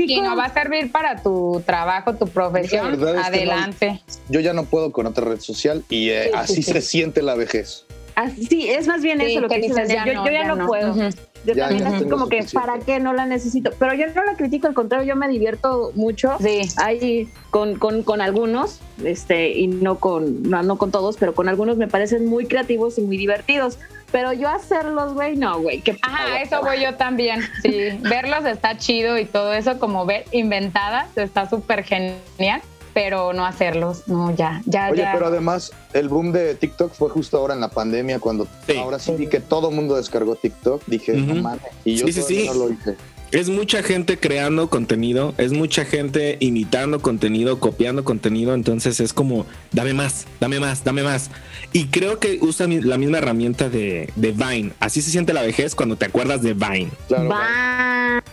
[0.07, 2.93] yo no va a servir para tu trabajo, tu profesión.
[2.93, 4.01] Es que Adelante.
[4.29, 6.71] Yo ya no puedo con otra red social y eh, Sí, sí, así sí.
[6.73, 7.85] se siente la vejez.
[8.15, 9.89] Así, sí, es más bien Sí, eso lo que, que dices.
[9.89, 10.67] ya yo, no, yo ya, ya no, no.
[10.67, 10.95] puedo.
[11.45, 12.67] Yo Ya, también ya así como que, suficiente.
[12.67, 13.69] ¿para qué no la necesito?
[13.77, 16.35] Pero yo no la critico, al contrario, yo me divierto mucho.
[16.41, 16.61] Sí.
[16.77, 21.47] Ahí con, con, con algunos, este, y no con, no, no con todos, pero con
[21.47, 23.77] algunos me parecen muy creativos y muy divertidos.
[24.11, 25.81] Pero yo hacerlos, güey, no, güey.
[25.81, 27.41] qué Ajá, eso voy yo también.
[27.61, 32.61] Sí, verlos está chido y todo eso, como ver inventadas, está súper genial,
[32.93, 35.11] pero no hacerlos, no, ya, ya, Oye, ya.
[35.13, 38.77] pero además el boom de TikTok fue justo ahora en la pandemia cuando Sí.
[38.77, 40.81] ahora sí vi que todo mundo descargó TikTok.
[40.87, 41.41] Dije, no Ujú.
[41.41, 41.61] mames.
[41.83, 42.45] Y yo Sí, sí.
[42.47, 42.95] no lo hice.
[43.31, 49.45] Es mucha gente creando contenido, es mucha gente imitando contenido, copiando contenido, entonces es como,
[49.73, 51.29] dame más, dame más, dame más.
[51.73, 54.71] Y creo que usa mi- la misma herramienta de, de Vine.
[54.79, 56.89] Así se siente la vejez cuando te acuerdas de Vine.
[57.09, 57.29] Claro.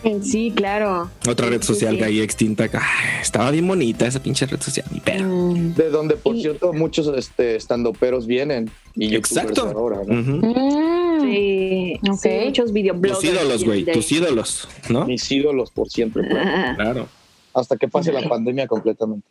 [0.01, 1.11] Vine, sí, claro.
[1.27, 1.97] Otra red social sí.
[1.97, 2.63] que ahí extinta.
[2.71, 5.23] Ay, estaba bien bonita esa pinche red social, mi pedo.
[5.25, 5.73] Mm.
[5.75, 8.71] De donde, por Y- cierto, muchos este, estandoperos vienen.
[8.95, 9.73] Y Exacto.
[9.75, 10.13] ahora, ¿no?
[10.21, 11.04] Mm.
[11.21, 12.15] Sí, Ok.
[12.17, 13.19] sí, muchos videobloggers.
[13.19, 15.05] Tus ídolos, güey, de- tus ídolos, ¿no?
[15.05, 16.23] Mis ídolos por siempre.
[16.29, 16.75] pues.
[16.75, 17.07] Claro.
[17.53, 19.27] Hasta que pase la pandemia completamente.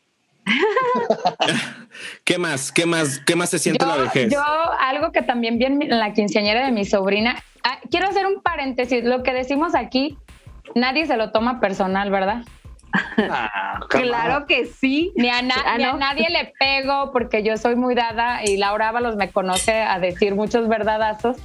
[2.24, 2.72] ¿Qué más?
[2.72, 3.18] ¿Qué más?
[3.20, 4.32] ¿Qué más se siente la Yo, vejez?
[4.32, 4.42] yo,
[4.80, 9.04] algo que también vi en la quinceañera de mi sobrina, ah, quiero hacer un paréntesis,
[9.04, 10.16] lo que decimos aquí,
[10.74, 12.44] nadie se lo toma personal, ¿verdad?
[13.88, 15.12] Claro que sí.
[15.16, 18.56] Ni a, na- Ah, ni a nadie le pego porque yo soy muy dada y
[18.56, 21.36] Laura Ábalos me conoce a decir muchos verdadazos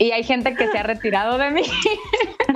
[0.00, 1.62] y hay gente que se ha retirado de mí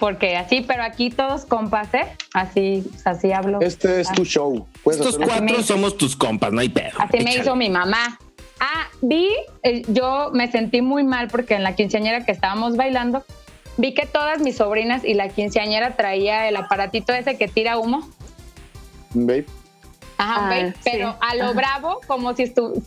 [0.00, 2.06] porque así, pero aquí todos compas, ¿eh?
[2.34, 3.60] Así, así hablo.
[3.60, 4.66] Este es tu show.
[4.82, 6.90] Puedes Estos cuatro somos tus compas, no hay pedo.
[6.98, 8.18] Así me hizo mi mamá.
[8.60, 9.28] Ah, vi,
[9.62, 13.24] eh, yo me sentí muy mal porque en la quinceañera que estábamos bailando,
[13.76, 18.08] vi que todas mis sobrinas y la quinceañera traía el aparatito ese que tira humo.
[19.12, 19.46] Babe.
[20.18, 20.80] Ajá, Ah, ok, sí.
[20.84, 22.82] pero a lo bravo, como si, estu-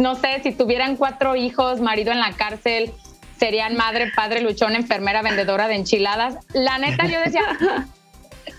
[0.00, 2.92] no sé, si tuvieran cuatro hijos, marido en la cárcel,
[3.38, 6.36] serían madre, padre, luchón, enfermera, vendedora de enchiladas.
[6.52, 7.42] La neta, yo decía,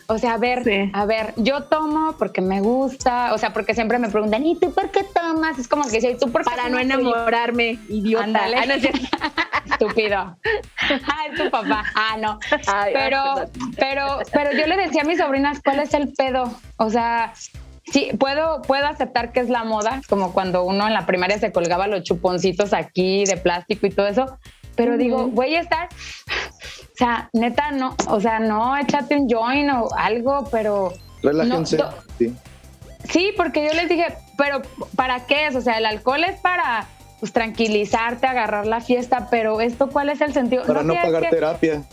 [0.08, 0.89] o sea, a ver, Sí.
[0.94, 4.74] a ver, yo tomo porque me gusta, o sea, porque siempre me preguntan, ¿y tú
[4.74, 5.60] por qué tomas?
[5.60, 8.24] Es como que ¿y tú por qué Para no tomas?" enamorarme, idiota.
[8.26, 8.58] Ándale.
[8.58, 9.00] Ah, no es cierto.
[9.72, 10.18] Estúpido.
[10.18, 11.84] Ah, es tu papá.
[11.96, 12.39] Ah, no.
[12.68, 13.24] Ay, Pero,
[13.78, 16.52] pero, pero yo le decía a mis sobrinas, ¿cuál es el pedo?
[16.78, 17.34] O sea,
[17.92, 21.52] sí, puedo, puedo aceptar que es la moda, como cuando uno en la primaria se
[21.52, 24.38] colgaba los chuponcitos aquí de plástico y todo eso.
[24.76, 29.70] Pero digo, voy a estar, o sea, neta, no, o sea, no, échate un join
[29.70, 31.78] o algo, pero Relájense.
[31.78, 31.89] No.
[32.18, 32.34] Sí.
[33.10, 34.06] Sí, porque yo les dije,
[34.38, 34.62] pero
[34.96, 35.56] ¿para qué es?
[35.56, 36.88] O sea, el alcohol es para
[37.20, 40.64] pues, tranquilizarte, agarrar la fiesta, pero esto, ¿cuál es el sentido?
[40.66, 41.84] Para no pagar que- terapia.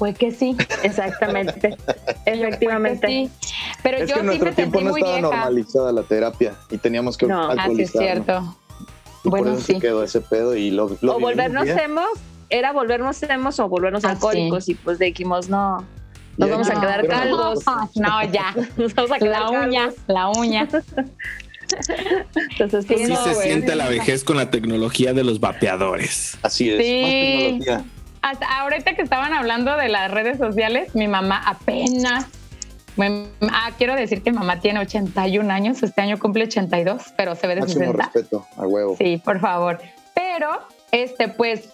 [0.00, 1.76] Pues que sí, Exactamente.
[2.26, 3.06] Efectivamente.
[3.06, 3.12] pues
[3.48, 3.48] sí.
[3.84, 5.36] Pero Es yo que en sí nuestro me tiempo sentí no muy estaba vieja.
[5.36, 7.50] normalizada la terapia y teníamos que No.
[7.52, 8.56] Ah, sí, es cierto.
[9.24, 9.74] Y Bueno, por eso sí.
[9.74, 11.78] se quedó ese pedo y lo, lo o volvernos bien.
[11.78, 12.08] emos,
[12.48, 15.84] era volvernos emos o volvernos Ah, alcohólicos y pues dijimos, no,
[16.38, 17.64] nos vamos los calvos.
[17.64, 17.64] dos.
[17.96, 18.54] No, ya.
[18.78, 19.98] nos vamos a quedar La uña, calvos.
[20.08, 20.68] la uña.
[22.50, 23.46] Entonces, Sí, pues, Sí no, se güey.
[23.48, 26.36] siente la vejez con la tecnología de los vapeadores.
[26.42, 26.82] Así es.
[26.84, 27.02] Sí.
[27.02, 27.10] Más
[27.68, 27.84] tecnología.
[28.22, 32.26] Hasta ahorita que estaban hablando de las redes sociales, mi mamá apenas.
[32.98, 37.46] ah, quiero decir que mi mamá tiene 81 años, este año cumple 82, pero se
[37.46, 38.04] ve de Máximo 60.
[38.04, 38.96] respeto, a huevo.
[38.98, 39.80] Sí, por favor.
[40.14, 40.48] Pero,
[40.92, 41.70] este, pues,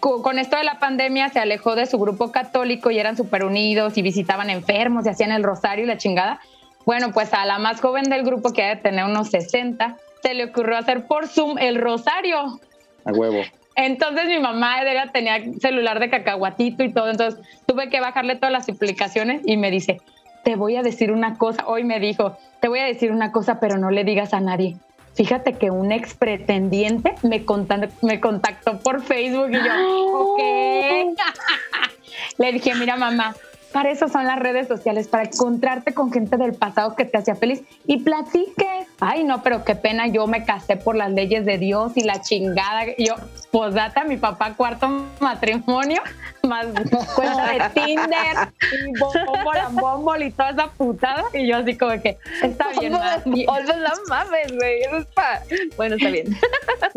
[0.00, 3.44] co- con esto de la pandemia se alejó de su grupo católico y eran súper
[3.44, 6.40] unidos y visitaban enfermos y hacían el rosario y la chingada.
[6.86, 10.34] Bueno, pues a la más joven del grupo, que ha de tener unos 60, se
[10.34, 12.60] le ocurrió hacer por Zoom el rosario.
[13.04, 13.42] A huevo.
[13.76, 18.52] Entonces mi mamá ella tenía celular de cacahuatito y todo, entonces tuve que bajarle todas
[18.52, 20.00] las aplicaciones y me dice,
[20.44, 23.60] te voy a decir una cosa, hoy me dijo, te voy a decir una cosa,
[23.60, 24.76] pero no le digas a nadie.
[25.14, 27.44] Fíjate que un ex pretendiente me,
[28.02, 30.40] me contactó por Facebook y yo, ok.
[32.38, 33.34] le dije, mira mamá,
[33.76, 37.34] para eso son las redes sociales, para encontrarte con gente del pasado que te hacía
[37.34, 38.86] feliz y platiques.
[39.00, 42.22] Ay, no, pero qué pena, yo me casé por las leyes de Dios y la
[42.22, 42.84] chingada.
[42.96, 43.16] Yo,
[43.50, 44.88] posdata, mi papá, cuarto
[45.20, 46.00] matrimonio,
[46.42, 46.68] más
[47.14, 51.24] cuenta de Tinder y bombol, bombol y toda esa putada.
[51.34, 54.80] Y yo así como que, está bien, Olvos, no mames, güey.
[54.84, 55.42] Eso es pa...
[55.76, 56.34] Bueno, está bien.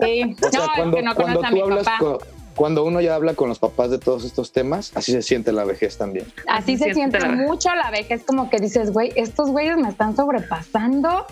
[0.02, 0.34] sí.
[0.46, 1.98] O sea, no, es cuando, que no cuando a mi hablas papá.
[2.00, 5.52] con- cuando uno ya habla con los papás de todos estos temas, así se siente
[5.52, 6.26] la vejez también.
[6.48, 9.90] Así se Siente siente la- mucho la vejez, como que dices, güey, estos güeyes me
[9.90, 11.26] están sobrepasando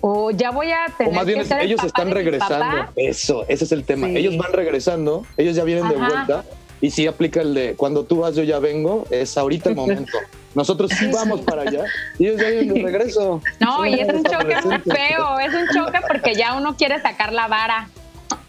[0.00, 2.08] o ya voy a tener O más bien que es- ser el ellos papá están
[2.08, 2.92] de regresando.
[2.96, 4.08] Eso, ese es el tema.
[4.08, 4.16] Sí.
[4.16, 6.08] Ellos van regresando, ellos ya vienen de Ajá.
[6.08, 6.44] vuelta
[6.80, 10.18] y sí aplica el de cuando tú vas, yo ya vengo, es ahorita el momento.
[10.54, 11.84] Nosotros sí vamos para allá
[12.18, 13.40] y ellos ya vienen de regreso.
[13.60, 17.32] No, y es un choque muy feo, es un choque porque ya uno quiere sacar
[17.32, 17.88] la vara,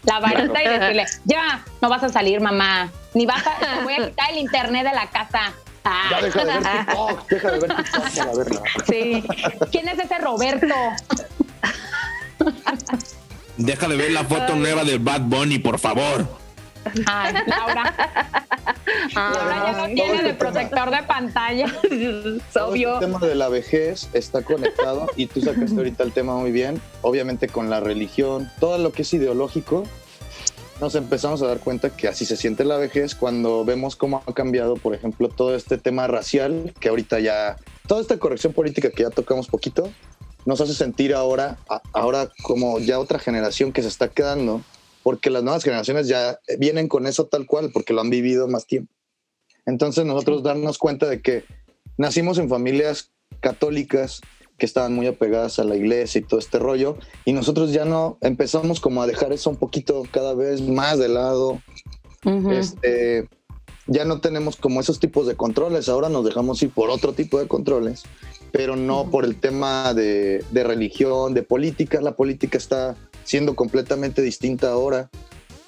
[0.04, 3.94] la varita y decirle, ya, no vas a salir, mamá, ni vas a, te voy
[3.94, 5.52] a quitar el internet de la casa.
[5.84, 8.62] Ah, Ya deja de ver TikTok, deja de ver TikTok para verla.
[8.86, 9.24] sí.
[9.70, 10.74] ¿Quién es ese Roberto?
[13.56, 16.26] Deja de ver la foto nueva de Bad Bunny, por favor.
[17.06, 17.94] Ay, Laura.
[19.14, 21.66] Laura ya no Todo tiene este de protector de pantalla.
[21.66, 22.94] Es Todo obvio.
[22.94, 26.80] este tema de la vejez está conectado y tú sacaste ahorita el tema muy bien,
[27.02, 29.84] obviamente con la religión, todo lo que es ideológico
[30.80, 34.32] nos empezamos a dar cuenta que así se siente la vejez cuando vemos cómo ha
[34.34, 37.56] cambiado, por ejemplo, todo este tema racial, que ahorita ya,
[37.86, 39.88] toda esta corrección política que ya tocamos poquito,
[40.44, 44.62] nos hace sentir ahora, a- ahora como ya otra generación que se está quedando,
[45.04, 48.66] porque las nuevas generaciones ya vienen con eso tal cual, porque lo han vivido más
[48.66, 48.92] tiempo.
[49.66, 51.44] Entonces nosotros darnos cuenta de que
[51.98, 54.22] nacimos en familias católicas
[54.56, 56.96] que estaban muy apegadas a la iglesia y todo este rollo,
[57.26, 61.08] y nosotros ya no empezamos como a dejar eso un poquito cada vez más de
[61.08, 61.60] lado.
[62.50, 63.28] Este,
[63.86, 67.38] ya no tenemos como esos tipos de controles, ahora nos dejamos ir por otro tipo
[67.38, 68.04] de controles,
[68.52, 72.00] pero no por el tema de, de religión, de política.
[72.00, 75.10] La política está siendo completamente distinta ahora.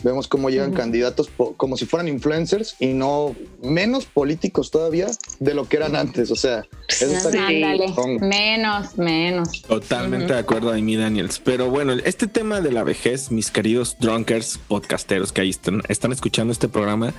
[0.02, 5.08] Vemos cómo llegan candidatos como si fueran influencers y no menos políticos todavía
[5.40, 6.30] de lo que eran antes.
[6.30, 8.18] O sea, eso está Sí.
[8.20, 9.62] Menos, menos.
[9.62, 11.40] Totalmente de acuerdo ahí, mi Daniels.
[11.42, 16.12] Pero bueno, este tema de la vejez, mis queridos drunkers, podcasteros que ahí están, están
[16.12, 17.14] escuchando este programa,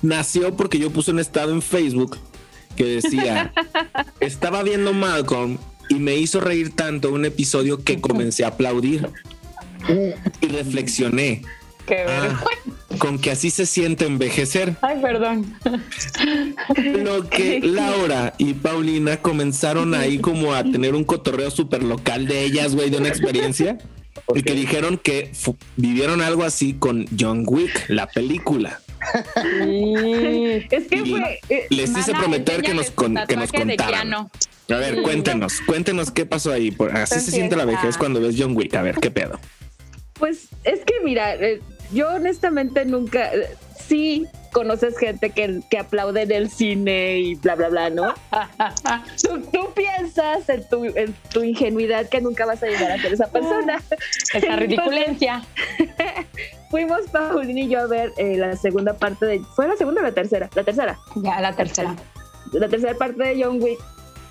[0.00, 2.16] nació porque yo puse un estado en Facebook
[2.76, 3.52] que decía,
[4.20, 9.10] estaba viendo Malcolm y me hizo reír tanto un episodio que comencé a aplaudir
[10.40, 11.42] y reflexioné
[11.86, 12.40] Qué Ah.
[12.98, 14.76] con que así se siente envejecer.
[14.82, 15.56] Ay, perdón.
[16.76, 22.44] Lo que Laura y Paulina comenzaron ahí como a tener un cotorreo súper local de
[22.44, 23.78] ellas, güey, de una experiencia.
[24.34, 25.32] Y que dijeron que
[25.76, 28.80] vivieron algo así con John Wick, la película.
[29.56, 31.40] Es que fue.
[31.48, 34.12] eh, Les hice prometer que nos, con- que nos contaran.
[34.14, 34.28] A
[34.76, 36.76] ver, cuéntenos, cuéntenos qué pasó ahí.
[36.92, 38.74] Así se siente la vejez cuando ves John Wick.
[38.74, 39.40] A ver, qué pedo.
[40.20, 41.60] Pues es que mira, eh,
[41.92, 47.54] yo honestamente nunca, eh, sí conoces gente que, que aplaude en el cine y bla,
[47.54, 48.14] bla, bla, ¿no?
[49.22, 53.12] Tú, tú piensas en tu, en tu ingenuidad que nunca vas a llegar a ser
[53.12, 53.80] esa persona.
[54.34, 55.42] Esa ridiculencia.
[56.70, 59.40] Fuimos Paulina y yo a ver eh, la segunda parte de...
[59.56, 60.48] ¿Fue la segunda o la tercera?
[60.54, 60.98] La tercera.
[61.16, 61.96] Ya, la tercera.
[62.52, 63.78] La tercera parte de John Wick.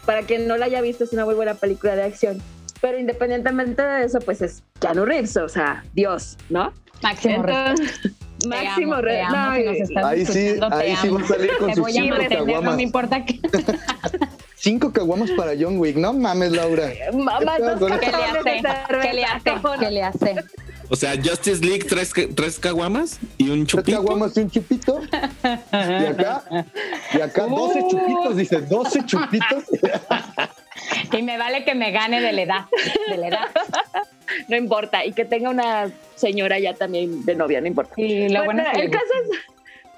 [0.06, 2.42] Para quien no la haya visto, es una muy buena película de acción.
[2.82, 6.72] Pero independientemente de eso, pues es Keanu Reeves, o sea, Dios, ¿no?
[7.02, 7.82] Máximo respeto.
[7.82, 9.36] Entonces, Te máximo amo, te respeto.
[9.36, 11.92] amo, No, nos estás Ahí sí, ahí sí va a salir con Te sus voy
[11.98, 12.76] a cinco no caguamas.
[12.78, 13.40] me importa que,
[14.56, 15.96] Cinco caguamas para John Wick.
[15.98, 16.90] No mames, Laura.
[17.14, 18.62] Mamá, ¿Qué dos pedo con ¿Qué le hace?
[19.02, 19.50] ¿Qué le hace?
[19.62, 19.80] ¿cómo no?
[19.80, 20.36] ¿Qué le hace?
[20.90, 23.98] O sea, Justice League, tres, tres caguamas y un Tres chupito.
[23.98, 25.02] caguamas y un chupito.
[25.44, 26.44] Y acá,
[27.14, 29.64] y acá 12 chupitos, dice, 12 chupitos.
[31.18, 32.66] Y me vale que me gane de la edad.
[33.10, 33.50] De la edad.
[34.48, 35.06] No importa.
[35.06, 37.94] Y que tenga una señora ya también de novia, no importa.
[37.98, 39.06] Y lo bueno, Bueno, es que el caso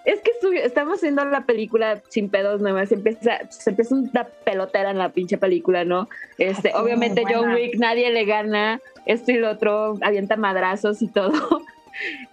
[0.05, 0.31] es, es que
[0.63, 2.89] estamos haciendo la película sin pedos nuevas.
[2.89, 6.07] Se empieza, se empieza una pelotera en la pinche película, ¿no?
[6.37, 7.23] Este, Ah, obviamente.
[7.27, 8.79] John Wick, nadie le gana.
[9.05, 11.31] Esto y lo otro, avienta madrazos y todo.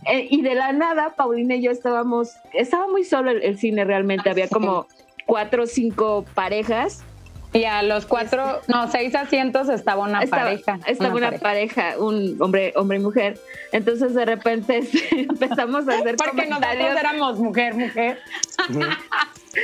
[0.06, 3.84] Eh, y de la nada, Paulina y yo estábamos, estaba muy solo el, el cine
[3.84, 4.30] realmente.
[4.30, 4.86] Había como
[5.26, 7.04] cuatro o cinco parejas.
[7.52, 10.78] Y a los cuatro, no, seis asientos estaba una estaba, pareja.
[10.86, 11.94] estaba una, pareja.
[11.98, 13.40] un hombre, hombre y mujer.
[13.72, 16.96] Entonces de repente este, empezamos a hacer Porque nosotros comentarios.
[16.98, 18.18] éramos mujer, mujer.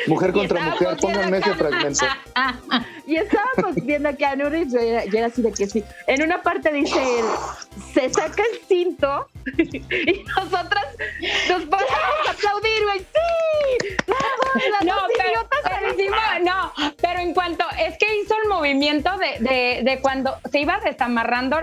[0.07, 2.07] Mujer contra mujer, pónganme ese fragmento.
[3.07, 5.85] Y estábamos viendo a Keanu Reeves, yo era, yo era así de que sí.
[6.07, 7.24] En una parte dice él,
[7.93, 9.28] se saca el cinto
[9.59, 10.87] y nosotras
[11.51, 11.93] nos ponemos
[12.26, 13.01] a aplaudir, güey.
[13.01, 13.95] ¡Sí!
[14.07, 14.64] ¡Vamos!
[14.70, 16.72] Las No, dos pero, idiotas pero encima, no,
[17.35, 21.59] en cuanto, es que hizo el movimiento de, de, de cuando se iba desamarrando,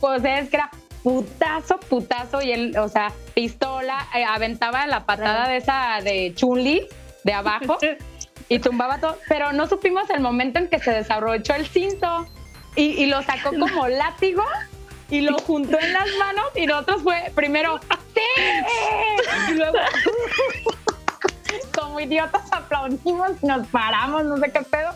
[0.00, 0.70] pues es que era
[1.02, 6.86] putazo, putazo, y él, o sea, pistola, eh, aventaba la patada de esa de Chunli
[7.24, 7.78] de abajo
[8.48, 12.26] y tumbaba todo, pero no supimos el momento en que se desabrochó el cinto
[12.76, 14.44] y, y lo sacó como látigo
[15.10, 17.80] y lo juntó en las manos y nosotros fue primero
[18.14, 19.52] ¡Sí!
[19.52, 19.78] y luego
[21.74, 24.90] como idiotas aplaudimos y nos paramos, no sé qué pedo.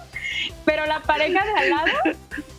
[0.65, 1.87] Pero la pareja de al lado,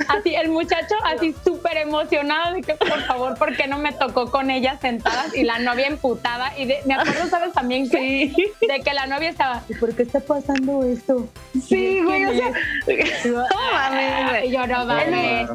[0.10, 4.30] así, el muchacho así súper emocionado de que por favor, ¿por qué no me tocó
[4.30, 5.36] con ellas sentadas?
[5.36, 6.52] Y la novia emputada.
[6.58, 8.34] Y de- me acuerdo, ¿sabes también que?
[8.62, 11.28] De que la novia estaba, ¿y por qué está pasando esto?
[11.68, 12.52] Sí, güey, o sea.
[14.44, 15.50] Y yo no mames.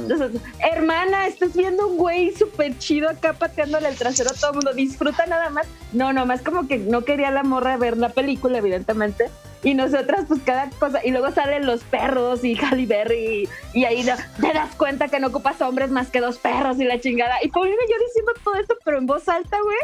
[0.61, 4.73] Hermana, estás viendo un güey súper chido acá pateándole el trasero a todo el mundo.
[4.75, 5.67] Disfruta nada más.
[5.93, 9.31] No, nomás como que no quería la morra ver la película, evidentemente.
[9.63, 11.05] Y nosotras, pues cada cosa.
[11.05, 13.49] Y luego salen los perros y Halle Berry.
[13.75, 16.79] Y, y ahí no- te das cuenta que no ocupas hombres más que dos perros
[16.81, 17.37] y la chingada.
[17.43, 19.79] Y Paulina y yo diciendo todo esto, pero en voz alta, güey.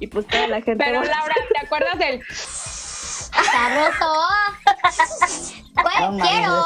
[0.00, 0.84] Y pues toda la gente.
[0.84, 2.20] Pero Laura, ¿te acuerdas del
[3.34, 4.12] Sabroso.
[5.74, 6.64] Güey, quiero.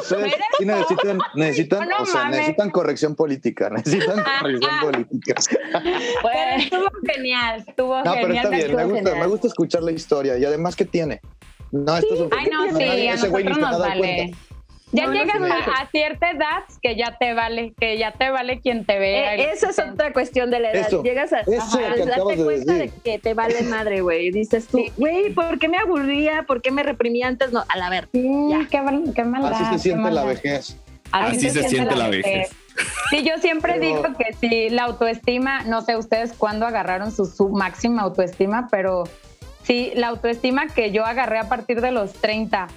[0.00, 5.34] Ustedes sí necesitan, necesitan, No, no o sea, necesitan corrección política, necesitan corrección política.
[5.72, 8.44] Pero estuvo genial, estuvo No, pero genial.
[8.44, 9.18] está bien, me gusta, genial.
[9.18, 11.20] me gusta escuchar la historia y además ¿qué tiene?
[11.72, 14.00] No, esto es un Ay, no, sí, a ese güey ni nosotros nos vale.
[14.00, 14.38] cuenta.
[14.92, 18.58] Ya No, llegas a, a cierta edad que ya te vale, que ya te vale
[18.60, 19.36] quien te vea.
[19.36, 20.88] Eh, esa es otra cuestión de la edad.
[20.88, 24.32] Eso, Llegas a, eso a darte de cuenta de que te vale madre, güey.
[24.32, 26.42] Dices tú, güey, ¿por qué me aburría?
[26.42, 27.52] ¿Por qué me reprimía antes?
[27.52, 28.08] No, a la ver.
[28.12, 28.66] Sí, Ya.
[28.68, 29.52] qué, mal- qué maldad.
[29.52, 30.76] Así se siente la vejez.
[31.12, 32.50] Así se siente la vejez.
[33.10, 37.26] Sí, yo siempre Pero- digo que sí, la autoestima, no sé ustedes cuándo agarraron su,
[37.26, 39.04] su máxima autoestima, pero
[39.62, 42.68] sí, la autoestima que yo agarré a partir de los 30,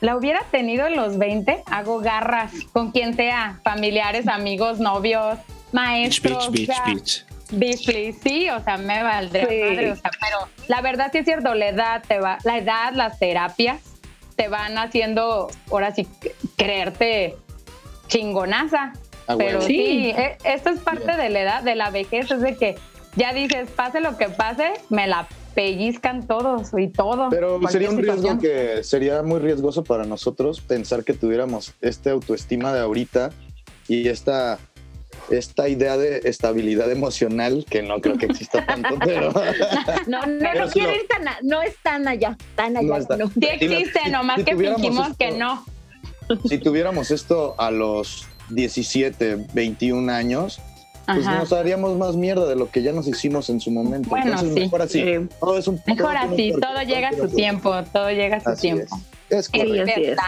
[0.00, 5.38] la hubiera tenido en los 20, hago garras con quien sea, familiares, amigos, novios,
[5.72, 6.50] maestros.
[6.50, 7.26] bitch, o sea, bitch, bitch.
[7.52, 8.18] Bitch, please.
[8.22, 9.60] sí, o sea, me valdría Sí.
[9.60, 12.92] madre, o sea, pero la verdad sí es cierto, la edad te va, la edad,
[12.94, 13.80] las terapias
[14.36, 16.06] te van haciendo, ahora sí,
[16.56, 17.36] creerte
[18.08, 18.92] chingonaza.
[19.26, 19.62] Ah, Pero huevo.
[19.62, 22.76] sí, e- esto es parte de la edad, de la vejez, es de que
[23.16, 27.28] ya dices, pase lo que pase, me la pellizcan todos y todo.
[27.30, 28.38] Pero sería un riesgo situación.
[28.40, 33.30] que sería muy riesgoso para nosotros pensar que tuviéramos este autoestima de ahorita
[33.88, 34.58] y esta
[35.30, 39.32] esta idea de estabilidad emocional que no creo que exista tanto, pero
[40.08, 42.86] No, no, Pero no quiere ir tan, a- no es tan allá, tan allá.
[42.88, 43.16] No está.
[43.16, 43.28] no.
[43.28, 45.64] Sí existe, si- nomás si que fingimos esto- que no.
[46.48, 50.60] si tuviéramos esto a los 17, 21 años,
[51.14, 51.38] pues Ajá.
[51.38, 54.08] nos haríamos más mierda de lo que ya nos hicimos en su momento.
[54.08, 54.60] Bueno, Entonces, sí.
[54.60, 55.02] mejor así.
[55.02, 55.28] Sí.
[55.40, 58.48] Todo es un- Mejor todo así, todo llega a su tiempo, todo llega a su
[58.50, 59.00] Así tiempo.
[59.28, 59.74] Es, es correcto.
[59.74, 60.08] Sí, así es.
[60.08, 60.24] Verdad.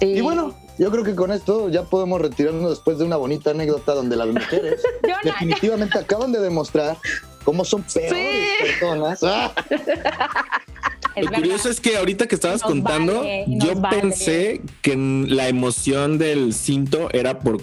[0.00, 0.06] Sí.
[0.06, 3.94] Y bueno, yo creo que con esto ya podemos retirarnos después de una bonita anécdota
[3.94, 4.80] donde las mujeres
[5.24, 6.96] definitivamente acaban de demostrar
[7.44, 9.20] cómo son peores personas.
[9.22, 11.34] Ah, es Lo verdad.
[11.38, 14.00] curioso es que ahorita que estabas Nos contando, vale, yo vale.
[14.00, 17.60] pensé que la emoción del cinto era por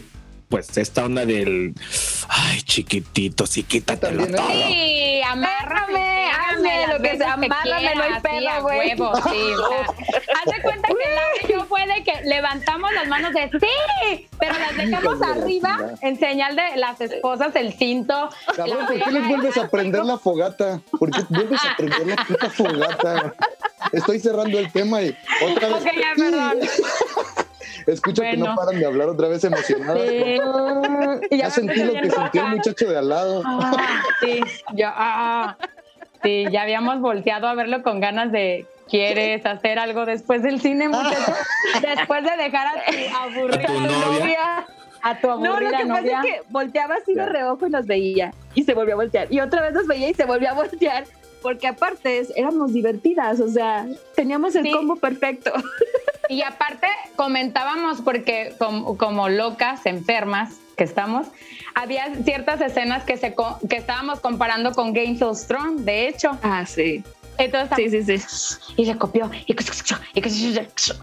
[0.50, 1.74] pues esta onda del
[2.30, 4.38] ay chiquitito, sí, quítatelo También, ¿eh?
[4.38, 4.68] todo.
[4.68, 8.80] Sí, amárrame, hazme lo que sea, amárrame, no hay sí, a güey.
[8.80, 13.08] huevo, sí, o sea, haz de cuenta que la yo fue de que levantamos las
[13.08, 18.30] manos de sí, pero las dejamos arriba en señal de las esposas, el cinto.
[18.56, 20.82] Cabrón, ¿por qué les vuelves a prender la fogata?
[20.98, 23.34] ¿Por qué vuelves a prender la puta fogata?
[23.91, 25.78] Estoy cerrando el tema y otra vez.
[25.78, 26.60] Ok, ya, perdón.
[27.88, 28.56] Escucho que no Bueno.
[28.56, 30.08] paran de hablar otra vez emocionadas.
[30.10, 30.38] Sí.
[31.32, 33.42] Y Ya me sentí lo que sintió el muchacho de al lado.
[33.46, 34.42] Ah, sí,
[34.74, 35.58] ya, ah,
[36.22, 40.90] sí, ya habíamos volteado a verlo con ganas de ¿quieres hacer algo después del cine,
[40.90, 41.34] muchacho?
[41.82, 44.68] Después de dejar a tu aburrida A tu novia.
[45.04, 46.02] a tu No, lo aburrida que novia.
[46.18, 47.30] pasa es que volteaba así de Ya.
[47.30, 48.34] reojo y nos veía.
[48.54, 49.28] Y se volvió a voltear.
[49.32, 51.06] Y otra vez nos veía y se volvió a voltear.
[51.42, 53.86] Porque aparte éramos divertidas, o sea,
[54.16, 54.72] teníamos el Sí.
[54.72, 55.52] combo perfecto.
[56.30, 61.28] Y aparte comentábamos porque como, como locas, enfermas que estamos,
[61.73, 63.36] había ciertas escenas que se
[63.69, 66.38] que estábamos comparando con Game of Thrones, de hecho.
[66.43, 67.03] Ah, sí.
[67.38, 68.73] Entonces, Sí, sí, sí.
[68.78, 69.30] y se copió.
[69.45, 69.55] Y,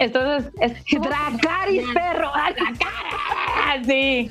[0.00, 2.30] entonces, es, Dracaris, perro.
[2.34, 4.30] ¡Ah, sí.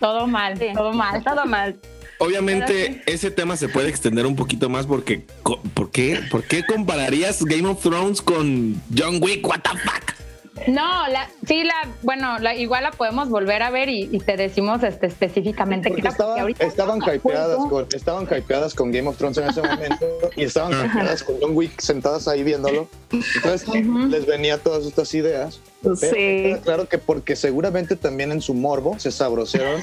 [0.00, 1.22] Todo mal, todo mal.
[1.24, 1.78] Todo mal.
[2.18, 6.20] Obviamente ese tema se puede extender un poquito más porque co- ¿por qué?
[6.30, 9.46] ¿Por qué compararías Game of Thrones con John Wick?
[9.46, 10.18] What the fuck?
[10.66, 14.36] No, la, sí, la, bueno, la, igual la podemos volver a ver y, y te
[14.36, 19.08] decimos este, específicamente era, porque estaban, ahorita estaban no hypeadas con, estaban hypeadas con Game
[19.08, 22.88] of Thrones en ese momento y estaban hypeadas con John Wick sentadas ahí viéndolo.
[23.12, 23.68] Entonces
[24.10, 25.60] les venía todas estas ideas.
[25.96, 26.56] Sí.
[26.64, 29.80] claro que porque seguramente también en su morbo se sabrosearon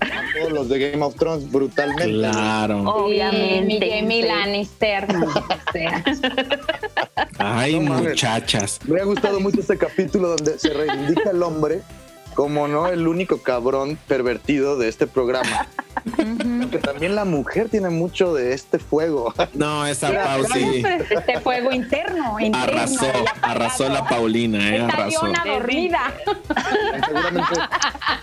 [0.00, 2.04] a todos los de Game of Thrones brutalmente.
[2.12, 2.82] Claro.
[2.82, 3.62] Obviamente.
[3.62, 4.28] mi Jamie sí.
[4.28, 5.12] Lannister.
[5.12, 6.04] no, o sea.
[7.38, 8.80] Ay, No muchachas.
[8.86, 11.82] Me ha gustado mucho este capítulo donde se reivindica el hombre
[12.38, 15.66] como no el único cabrón pervertido de este programa.
[16.70, 19.34] Que también la mujer tiene mucho de este fuego.
[19.54, 22.56] No, esa Pau sí Este fuego interno, interno.
[22.78, 23.10] arrasó,
[23.42, 25.24] arrasó la Paulina, eh, arrasó.
[25.26, 26.12] leona dormida.
[27.04, 27.54] Seguramente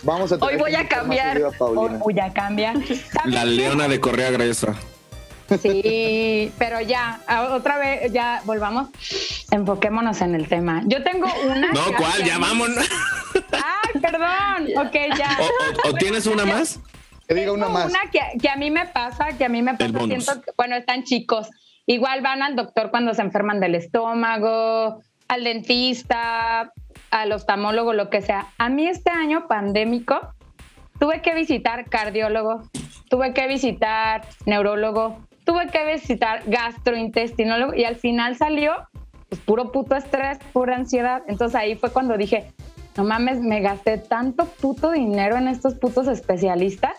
[0.03, 1.33] vamos a tener Hoy voy a cambiar.
[1.33, 1.99] seguido a Paulina.
[2.01, 2.73] Uy, ya cambia.
[3.25, 4.75] La leona de Correa Gruesa.
[5.61, 8.87] Sí, pero ya, a- otra vez, ya volvamos.
[9.51, 10.81] Enfoquémonos en el tema.
[10.85, 11.71] Yo tengo una.
[11.73, 12.23] No, ¿cuál?
[12.23, 12.85] Ya vámonos.
[14.11, 14.87] Perdón.
[14.87, 15.37] Ok, ya.
[15.39, 16.79] ¿O, o- o tienes una más?
[17.27, 17.85] Que diga una más.
[17.89, 20.23] Una que, que a mí me pasa, que a mí me El pasa, bonus.
[20.23, 21.49] siento que, bueno, están chicos.
[21.87, 26.71] Igual van al doctor cuando se enferman del estómago, al dentista,
[27.11, 28.47] al oftalmólogo, lo que sea.
[28.57, 30.19] A mí este año pandémico
[30.99, 32.63] tuve que visitar cardiólogo,
[33.09, 38.73] tuve que visitar neurólogo, tuve que visitar gastrointestinólogo y al final salió
[39.29, 41.23] pues puro puto estrés, pura ansiedad.
[41.27, 42.51] Entonces ahí fue cuando dije,
[42.97, 46.93] no mames, me gasté tanto puto dinero en estos putos especialistas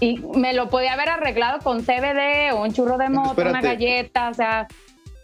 [0.00, 4.28] y me lo podía haber arreglado con CBD o un churro de moto, una galleta,
[4.30, 4.66] o sea,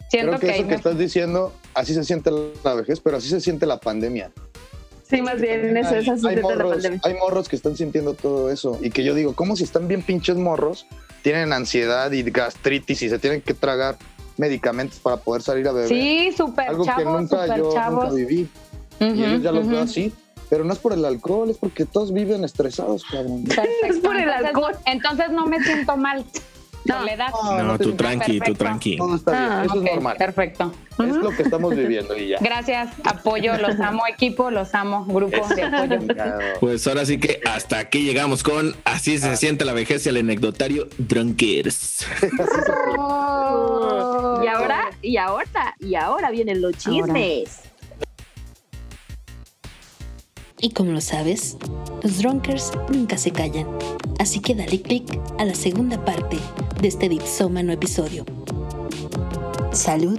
[0.09, 2.31] siento Creo que, que, eso que me- estás diciendo, así se siente
[2.65, 4.31] la vejez, pero así se siente la pandemia.
[5.09, 7.01] Sí, más bien es esa hay, sensación de la morros, pandemia.
[7.03, 10.03] hay morros que están sintiendo todo eso y que yo digo, ¿cómo si están bien
[10.03, 10.87] pinches morros?
[11.23, 13.97] Tienen ansiedad y gastritis y se tienen que tragar
[14.39, 15.89] medicamentos para poder salir a beber.
[15.89, 18.11] Sí, súper Algo que chavos, nunca yo nunca
[19.01, 19.85] y ellos ya los veo ujú.
[19.85, 20.13] así.
[20.49, 23.45] Pero no es por el alcohol, es porque todos viven estresados, cabrón.
[23.49, 23.87] Perfecto.
[23.87, 24.73] Es por el Entonces, alcohol.
[24.75, 26.25] no- Entonces no me siento mal.
[26.87, 28.65] No, tú te- tranqui, tú Perfecto.
[28.65, 28.97] tranqui.
[28.97, 30.17] Todo está bien, Ah, eso es normal.
[30.17, 30.73] Perfecto.
[30.99, 32.39] Es lo que estamos viviendo y ya.
[32.41, 35.99] Gracias, apoyo, los amo equipo, los amo, grupo de apoyo.
[36.59, 40.17] Pues ahora sí que hasta aquí llegamos con Así se siente la vejez y el
[40.17, 42.07] anecdotario Drunkers.
[44.43, 47.61] Y ahora, y ahora, y ahora vienen los chismes.
[50.63, 51.57] Y como lo sabes,
[52.03, 53.67] los Drunkers nunca se callan.
[54.19, 56.37] Así que dale click a la segunda parte
[56.81, 58.27] de este dipsómano episodio.
[59.73, 60.19] Salud